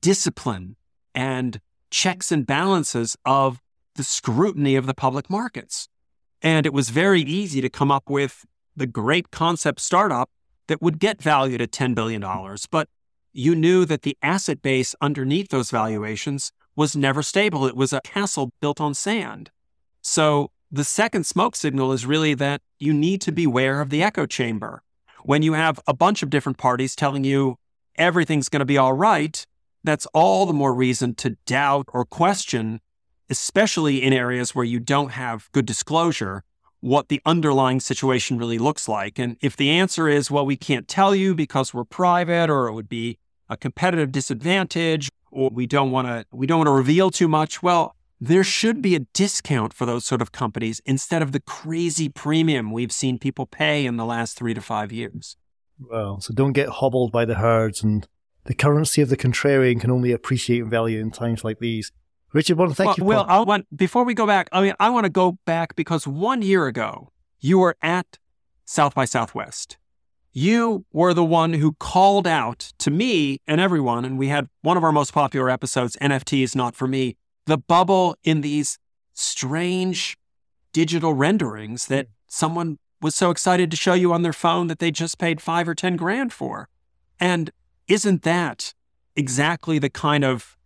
discipline 0.00 0.76
and 1.14 1.60
checks 1.90 2.30
and 2.30 2.46
balances 2.46 3.16
of 3.24 3.60
the 3.96 4.04
scrutiny 4.04 4.76
of 4.76 4.86
the 4.86 4.94
public 4.94 5.28
markets. 5.28 5.88
And 6.42 6.66
it 6.66 6.72
was 6.72 6.90
very 6.90 7.22
easy 7.22 7.60
to 7.60 7.68
come 7.68 7.90
up 7.90 8.08
with 8.08 8.44
the 8.76 8.86
great 8.86 9.30
concept 9.30 9.80
startup 9.80 10.30
that 10.68 10.80
would 10.80 11.00
get 11.00 11.20
valued 11.20 11.60
at 11.60 11.72
$10 11.72 11.94
billion. 11.94 12.24
But 12.70 12.88
you 13.32 13.54
knew 13.54 13.84
that 13.84 14.02
the 14.02 14.16
asset 14.22 14.62
base 14.62 14.94
underneath 15.00 15.48
those 15.48 15.70
valuations 15.70 16.52
was 16.76 16.94
never 16.94 17.22
stable. 17.22 17.66
It 17.66 17.76
was 17.76 17.92
a 17.92 18.00
castle 18.02 18.52
built 18.60 18.80
on 18.80 18.94
sand. 18.94 19.50
So 20.00 20.52
the 20.70 20.84
second 20.84 21.24
smoke 21.24 21.56
signal 21.56 21.92
is 21.92 22.04
really 22.04 22.34
that 22.34 22.60
you 22.78 22.92
need 22.92 23.20
to 23.22 23.32
beware 23.32 23.80
of 23.80 23.90
the 23.90 24.02
echo 24.02 24.26
chamber. 24.26 24.82
When 25.22 25.42
you 25.42 25.54
have 25.54 25.80
a 25.86 25.94
bunch 25.94 26.22
of 26.22 26.30
different 26.30 26.58
parties 26.58 26.94
telling 26.94 27.24
you 27.24 27.56
everything's 27.96 28.48
going 28.48 28.60
to 28.60 28.66
be 28.66 28.78
all 28.78 28.92
right, 28.92 29.46
that's 29.82 30.06
all 30.12 30.46
the 30.46 30.52
more 30.52 30.74
reason 30.74 31.14
to 31.16 31.36
doubt 31.46 31.86
or 31.92 32.04
question, 32.04 32.80
especially 33.30 34.02
in 34.02 34.12
areas 34.12 34.54
where 34.54 34.64
you 34.64 34.78
don't 34.78 35.12
have 35.12 35.48
good 35.52 35.66
disclosure, 35.66 36.44
what 36.80 37.08
the 37.08 37.20
underlying 37.24 37.80
situation 37.80 38.38
really 38.38 38.58
looks 38.58 38.88
like. 38.88 39.18
And 39.18 39.36
if 39.40 39.56
the 39.56 39.70
answer 39.70 40.08
is, 40.08 40.30
well, 40.30 40.46
we 40.46 40.56
can't 40.56 40.86
tell 40.86 41.14
you 41.14 41.34
because 41.34 41.72
we're 41.72 41.84
private 41.84 42.50
or 42.50 42.68
it 42.68 42.74
would 42.74 42.88
be 42.88 43.18
a 43.48 43.56
competitive 43.56 44.12
disadvantage 44.12 45.08
or 45.30 45.50
we 45.50 45.66
don't 45.66 45.90
want 45.90 46.06
to 46.06 46.24
we 46.30 46.46
don't 46.46 46.58
want 46.58 46.68
to 46.68 46.72
reveal 46.72 47.10
too 47.10 47.28
much, 47.28 47.62
well, 47.62 47.96
there 48.20 48.44
should 48.44 48.82
be 48.82 48.94
a 48.94 49.00
discount 49.00 49.72
for 49.72 49.86
those 49.86 50.04
sort 50.04 50.20
of 50.20 50.32
companies 50.32 50.80
instead 50.84 51.22
of 51.22 51.32
the 51.32 51.40
crazy 51.40 52.08
premium 52.08 52.72
we've 52.72 52.92
seen 52.92 53.18
people 53.18 53.46
pay 53.46 53.86
in 53.86 53.96
the 53.96 54.04
last 54.04 54.36
3 54.36 54.54
to 54.54 54.60
5 54.60 54.92
years. 54.92 55.36
Well, 55.78 56.20
so 56.20 56.34
don't 56.34 56.52
get 56.52 56.68
hobbled 56.68 57.12
by 57.12 57.24
the 57.24 57.36
herds 57.36 57.82
and 57.82 58.06
the 58.44 58.54
currency 58.54 59.02
of 59.02 59.10
the 59.10 59.16
contrarian 59.16 59.80
can 59.80 59.90
only 59.90 60.10
appreciate 60.10 60.60
in 60.60 60.70
value 60.70 61.00
in 61.00 61.10
times 61.10 61.44
like 61.44 61.58
these. 61.58 61.92
Richard, 62.32 62.56
want 62.56 62.70
to 62.70 62.74
thank 62.74 62.88
well, 62.88 62.96
you. 62.96 63.04
Well, 63.04 63.26
I 63.28 63.40
want 63.40 63.66
before 63.76 64.04
we 64.04 64.14
go 64.14 64.26
back. 64.26 64.48
I 64.52 64.62
mean, 64.62 64.74
I 64.80 64.88
want 64.88 65.04
to 65.04 65.10
go 65.10 65.38
back 65.44 65.76
because 65.76 66.06
one 66.06 66.40
year 66.40 66.66
ago 66.66 67.12
you 67.40 67.58
were 67.58 67.76
at 67.82 68.18
South 68.64 68.94
by 68.94 69.04
Southwest. 69.04 69.76
You 70.32 70.86
were 70.92 71.12
the 71.12 71.24
one 71.24 71.52
who 71.52 71.72
called 71.74 72.26
out 72.26 72.72
to 72.78 72.90
me 72.90 73.40
and 73.46 73.60
everyone, 73.60 74.04
and 74.06 74.18
we 74.18 74.28
had 74.28 74.48
one 74.62 74.76
of 74.76 74.84
our 74.84 74.92
most 74.92 75.12
popular 75.12 75.50
episodes. 75.50 75.96
NFT 76.00 76.42
is 76.42 76.56
not 76.56 76.74
for 76.74 76.88
me. 76.88 77.17
The 77.48 77.56
bubble 77.56 78.14
in 78.22 78.42
these 78.42 78.78
strange 79.14 80.18
digital 80.74 81.14
renderings 81.14 81.86
that 81.86 82.08
someone 82.26 82.78
was 83.00 83.14
so 83.14 83.30
excited 83.30 83.70
to 83.70 83.76
show 83.76 83.94
you 83.94 84.12
on 84.12 84.20
their 84.20 84.34
phone 84.34 84.66
that 84.66 84.80
they 84.80 84.90
just 84.90 85.16
paid 85.16 85.40
five 85.40 85.66
or 85.66 85.74
ten 85.74 85.96
grand 85.96 86.30
for, 86.30 86.68
and 87.18 87.50
isn't 87.86 88.22
that 88.24 88.74
exactly 89.16 89.78
the 89.78 89.88
kind 89.88 90.24
of 90.26 90.58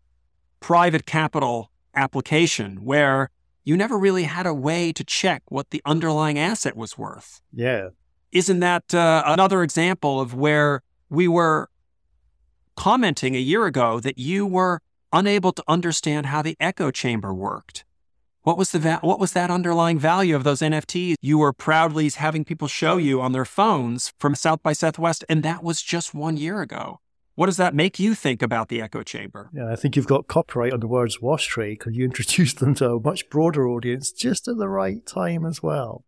private 0.59 1.07
capital 1.07 1.71
application 1.95 2.85
where 2.85 3.31
you 3.63 3.77
never 3.77 3.97
really 3.97 4.25
had 4.25 4.45
a 4.45 4.53
way 4.53 4.93
to 4.93 5.05
check 5.05 5.45
what 5.51 5.71
the 5.71 5.81
underlying 5.85 6.37
asset 6.37 6.77
was 6.77 6.99
worth. 6.99 7.41
Yeah. 7.53 7.91
Isn't 8.33 8.59
that 8.59 8.93
uh, 8.93 9.23
another 9.25 9.63
example 9.63 10.21
of 10.21 10.35
where 10.35 10.83
we 11.09 11.29
were 11.29 11.71
commenting 12.75 13.37
a 13.37 13.39
year 13.39 13.67
ago 13.67 14.01
that 14.01 14.19
you 14.19 14.45
were 14.45 14.81
unable 15.13 15.53
to 15.53 15.65
understand 15.69 16.27
how 16.27 16.43
the 16.43 16.57
echo 16.61 16.91
chamber 16.91 17.33
worked? 17.35 17.85
What 18.43 18.59
was 18.59 18.73
the 18.73 18.81
va- 18.81 19.01
what 19.03 19.21
was 19.21 19.33
that 19.35 19.51
underlying 19.51 19.99
value 19.99 20.35
of 20.35 20.43
those 20.43 20.61
NFTs 20.61 21.15
you 21.21 21.39
were 21.39 21.53
proudly 21.53 22.09
having 22.11 22.45
people 22.45 22.67
show 22.67 22.97
you 22.97 23.21
on 23.21 23.33
their 23.33 23.45
phones 23.45 24.13
from 24.19 24.35
South 24.35 24.63
by 24.63 24.73
Southwest 24.73 25.25
and 25.29 25.43
that 25.43 25.63
was 25.63 25.81
just 25.81 26.13
1 26.13 26.37
year 26.37 26.61
ago. 26.61 26.99
What 27.35 27.47
does 27.47 27.57
that 27.57 27.75
make 27.75 27.99
you 27.99 28.15
think 28.15 28.43
about 28.43 28.69
the 28.69 28.83
echo 28.83 29.03
chamber? 29.03 29.49
Yeah, 29.55 29.71
I 29.71 29.77
think 29.77 29.97
you've 29.97 30.07
got 30.07 30.27
copyright 30.27 30.73
on 30.73 30.81
the 30.81 30.89
words 30.89 31.23
wash 31.23 31.47
tray 31.47 31.73
because 31.73 31.95
you 31.95 32.05
introduced 32.13 32.59
them 32.59 32.75
to 32.77 32.95
a 32.95 33.01
much 33.01 33.31
broader 33.31 33.67
audience 33.69 34.13
just 34.13 34.49
at 34.49 34.59
the 34.59 34.69
right 34.69 35.05
time 35.07 35.47
as 35.47 35.63
well. 35.63 36.05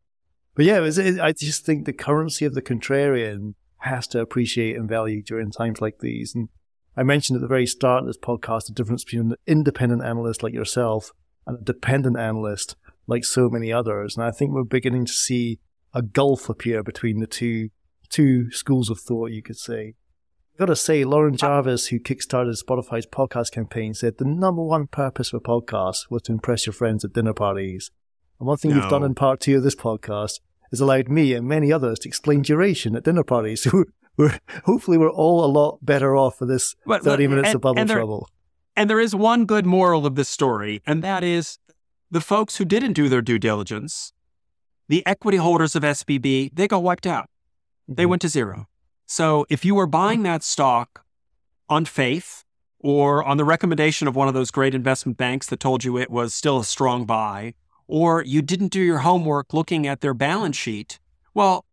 But 0.54 0.66
yeah, 0.66 0.82
it, 0.82 1.20
I 1.20 1.32
just 1.32 1.64
think 1.64 1.84
the 1.84 1.92
currency 1.92 2.44
of 2.44 2.54
the 2.54 2.62
contrarian 2.62 3.54
has 3.78 4.06
to 4.08 4.20
appreciate 4.20 4.76
in 4.76 4.86
value 4.86 5.22
during 5.22 5.50
times 5.50 5.80
like 5.80 5.98
these. 6.00 6.34
And 6.34 6.48
I 6.96 7.02
mentioned 7.02 7.36
at 7.36 7.42
the 7.42 7.48
very 7.48 7.66
start 7.66 8.02
of 8.02 8.06
this 8.06 8.18
podcast 8.18 8.66
the 8.66 8.72
difference 8.72 9.04
between 9.04 9.32
an 9.32 9.36
independent 9.46 10.04
analyst 10.04 10.42
like 10.42 10.54
yourself 10.54 11.10
and 11.46 11.58
a 11.58 11.62
dependent 11.62 12.18
analyst 12.18 12.76
like 13.06 13.24
so 13.24 13.48
many 13.48 13.72
others. 13.72 14.16
And 14.16 14.24
I 14.24 14.30
think 14.30 14.52
we're 14.52 14.64
beginning 14.64 15.04
to 15.06 15.12
see 15.12 15.58
a 15.92 16.02
gulf 16.02 16.48
appear 16.48 16.82
between 16.82 17.20
the 17.20 17.26
two 17.26 17.70
two 18.08 18.50
schools 18.52 18.90
of 18.90 19.00
thought, 19.00 19.30
you 19.30 19.42
could 19.42 19.56
say. 19.56 19.94
I've 20.54 20.58
got 20.58 20.66
to 20.66 20.76
say, 20.76 21.04
Lauren 21.04 21.36
Jarvis, 21.36 21.88
who 21.88 21.98
kickstarted 21.98 22.62
Spotify's 22.62 23.06
podcast 23.06 23.50
campaign, 23.50 23.92
said 23.92 24.18
the 24.18 24.24
number 24.24 24.62
one 24.62 24.86
purpose 24.86 25.30
for 25.30 25.40
podcasts 25.40 26.08
was 26.10 26.22
to 26.22 26.32
impress 26.32 26.64
your 26.64 26.74
friends 26.74 27.04
at 27.04 27.12
dinner 27.12 27.32
parties. 27.32 27.90
And 28.38 28.46
one 28.46 28.58
thing 28.58 28.70
no. 28.70 28.78
we've 28.78 28.90
done 28.90 29.02
in 29.02 29.16
part 29.16 29.40
two 29.40 29.56
of 29.56 29.64
this 29.64 29.74
podcast 29.74 30.38
is 30.70 30.80
allowed 30.80 31.08
me 31.08 31.34
and 31.34 31.48
many 31.48 31.72
others 31.72 31.98
to 32.00 32.08
explain 32.08 32.42
duration 32.42 32.94
at 32.94 33.04
dinner 33.04 33.24
parties. 33.24 33.66
So 33.70 33.84
we're, 34.16 34.38
hopefully 34.64 34.98
we're 34.98 35.10
all 35.10 35.44
a 35.44 35.50
lot 35.50 35.78
better 35.82 36.16
off 36.16 36.38
for 36.38 36.46
this 36.46 36.74
but, 36.86 37.02
30 37.02 37.28
minutes 37.28 37.48
and, 37.48 37.54
of 37.56 37.60
bubble 37.60 37.80
and 37.80 37.90
there, 37.90 37.98
trouble. 37.98 38.28
And 38.76 38.90
there 38.90 39.00
is 39.00 39.14
one 39.14 39.44
good 39.44 39.66
moral 39.66 40.06
of 40.06 40.14
this 40.14 40.28
story, 40.28 40.82
and 40.86 41.02
that 41.02 41.22
is 41.22 41.58
the 42.10 42.20
folks 42.20 42.56
who 42.56 42.64
didn't 42.64 42.92
do 42.92 43.08
their 43.08 43.22
due 43.22 43.38
diligence, 43.38 44.12
the 44.88 45.04
equity 45.06 45.38
holders 45.38 45.74
of 45.74 45.82
SVB, 45.82 46.50
they 46.54 46.68
got 46.68 46.82
wiped 46.82 47.06
out. 47.06 47.24
Mm-hmm. 47.88 47.94
They 47.94 48.06
went 48.06 48.22
to 48.22 48.28
zero. 48.28 48.66
So 49.06 49.46
if 49.50 49.64
you 49.64 49.74
were 49.74 49.86
buying 49.86 50.22
that 50.22 50.42
stock 50.42 51.04
on 51.68 51.84
faith 51.84 52.44
or 52.78 53.24
on 53.24 53.36
the 53.36 53.44
recommendation 53.44 54.08
of 54.08 54.16
one 54.16 54.28
of 54.28 54.34
those 54.34 54.50
great 54.50 54.74
investment 54.74 55.18
banks 55.18 55.46
that 55.48 55.60
told 55.60 55.84
you 55.84 55.98
it 55.98 56.10
was 56.10 56.34
still 56.34 56.58
a 56.58 56.64
strong 56.64 57.04
buy, 57.04 57.54
or 57.86 58.22
you 58.22 58.42
didn't 58.42 58.68
do 58.68 58.80
your 58.80 58.98
homework 58.98 59.52
looking 59.52 59.86
at 59.86 60.00
their 60.00 60.14
balance 60.14 60.56
sheet, 60.56 60.98
well, 61.34 61.64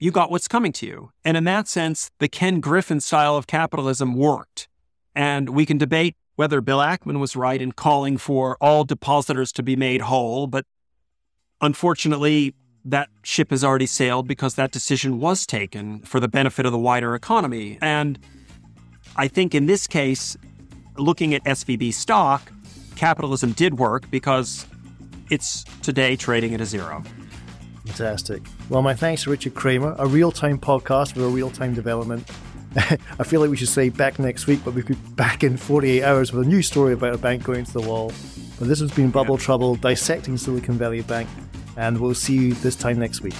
you 0.00 0.10
got 0.10 0.30
what's 0.30 0.48
coming 0.48 0.72
to 0.72 0.86
you. 0.86 1.12
And 1.24 1.36
in 1.36 1.44
that 1.44 1.68
sense, 1.68 2.10
the 2.18 2.28
Ken 2.28 2.60
Griffin 2.60 3.00
style 3.00 3.36
of 3.36 3.46
capitalism 3.46 4.14
worked. 4.14 4.66
And 5.14 5.50
we 5.50 5.66
can 5.66 5.76
debate 5.76 6.16
whether 6.36 6.62
Bill 6.62 6.78
Ackman 6.78 7.20
was 7.20 7.36
right 7.36 7.60
in 7.60 7.72
calling 7.72 8.16
for 8.16 8.56
all 8.62 8.84
depositors 8.84 9.52
to 9.52 9.62
be 9.62 9.76
made 9.76 10.00
whole, 10.00 10.46
but 10.46 10.64
unfortunately, 11.60 12.54
that 12.82 13.10
ship 13.22 13.50
has 13.50 13.62
already 13.62 13.84
sailed 13.84 14.26
because 14.26 14.54
that 14.54 14.70
decision 14.70 15.20
was 15.20 15.44
taken 15.44 16.00
for 16.00 16.18
the 16.18 16.28
benefit 16.28 16.64
of 16.64 16.72
the 16.72 16.78
wider 16.78 17.14
economy. 17.14 17.76
And 17.82 18.18
I 19.16 19.28
think 19.28 19.54
in 19.54 19.66
this 19.66 19.86
case, 19.86 20.34
looking 20.96 21.34
at 21.34 21.44
SVB 21.44 21.92
stock, 21.92 22.50
capitalism 22.96 23.52
did 23.52 23.78
work 23.78 24.10
because 24.10 24.64
it's 25.28 25.64
today 25.82 26.16
trading 26.16 26.54
at 26.54 26.62
a 26.62 26.66
zero. 26.66 27.04
Fantastic. 27.90 28.42
Well, 28.68 28.82
my 28.82 28.94
thanks 28.94 29.24
to 29.24 29.30
Richard 29.30 29.54
Kramer, 29.54 29.96
a 29.98 30.06
real 30.06 30.30
time 30.30 30.58
podcast 30.58 31.14
with 31.14 31.24
a 31.24 31.28
real 31.28 31.50
time 31.50 31.74
development. 31.74 32.28
I 32.76 33.24
feel 33.24 33.40
like 33.40 33.50
we 33.50 33.56
should 33.56 33.68
say 33.68 33.88
back 33.88 34.18
next 34.18 34.46
week, 34.46 34.60
but 34.64 34.74
we'll 34.74 34.84
be 34.84 34.94
back 34.94 35.42
in 35.42 35.56
48 35.56 36.04
hours 36.04 36.32
with 36.32 36.46
a 36.46 36.48
new 36.48 36.62
story 36.62 36.92
about 36.92 37.14
a 37.14 37.18
bank 37.18 37.42
going 37.42 37.64
to 37.64 37.72
the 37.72 37.80
wall. 37.80 38.12
But 38.58 38.68
this 38.68 38.78
has 38.78 38.92
been 38.92 39.10
Bubble 39.10 39.36
yeah. 39.36 39.44
Trouble, 39.44 39.74
dissecting 39.74 40.36
Silicon 40.36 40.78
Valley 40.78 41.02
Bank 41.02 41.28
and 41.76 41.98
we'll 41.98 42.14
see 42.14 42.34
you 42.34 42.54
this 42.54 42.76
time 42.76 42.98
next 42.98 43.22
week. 43.22 43.34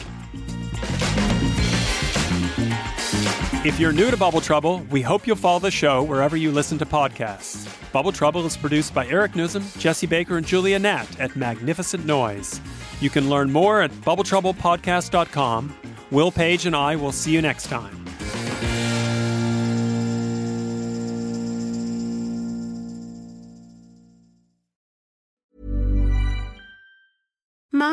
If 3.63 3.79
you're 3.79 3.93
new 3.93 4.11
to 4.11 4.17
Bubble 4.17 4.41
Trouble, 4.41 4.81
we 4.91 5.03
hope 5.03 5.27
you'll 5.27 5.37
follow 5.37 5.59
the 5.59 5.71
show 5.71 6.03
wherever 6.03 6.37
you 6.37 6.51
listen 6.51 6.79
to 6.79 6.87
podcasts. 6.87 7.69
Bubble 7.93 8.13
Trouble 8.13 8.47
is 8.47 8.57
produced 8.57 8.95
by 8.95 9.07
Eric 9.07 9.33
Nuzum, 9.33 9.79
Jesse 9.79 10.07
Baker, 10.07 10.39
and 10.39 10.47
Julia 10.47 10.79
Nat 10.79 11.21
at 11.21 11.37
Magnificent 11.37 12.07
Noise. 12.07 12.61
You 13.01 13.11
can 13.11 13.29
learn 13.29 13.51
more 13.51 13.81
at 13.81 13.91
bubbletroublepodcast.com. 14.03 15.75
Will 16.11 16.31
Page 16.31 16.67
and 16.67 16.77
I 16.77 16.97
will 16.97 17.13
see 17.13 17.33
you 17.33 17.43
next 17.43 17.67
time. 17.67 18.00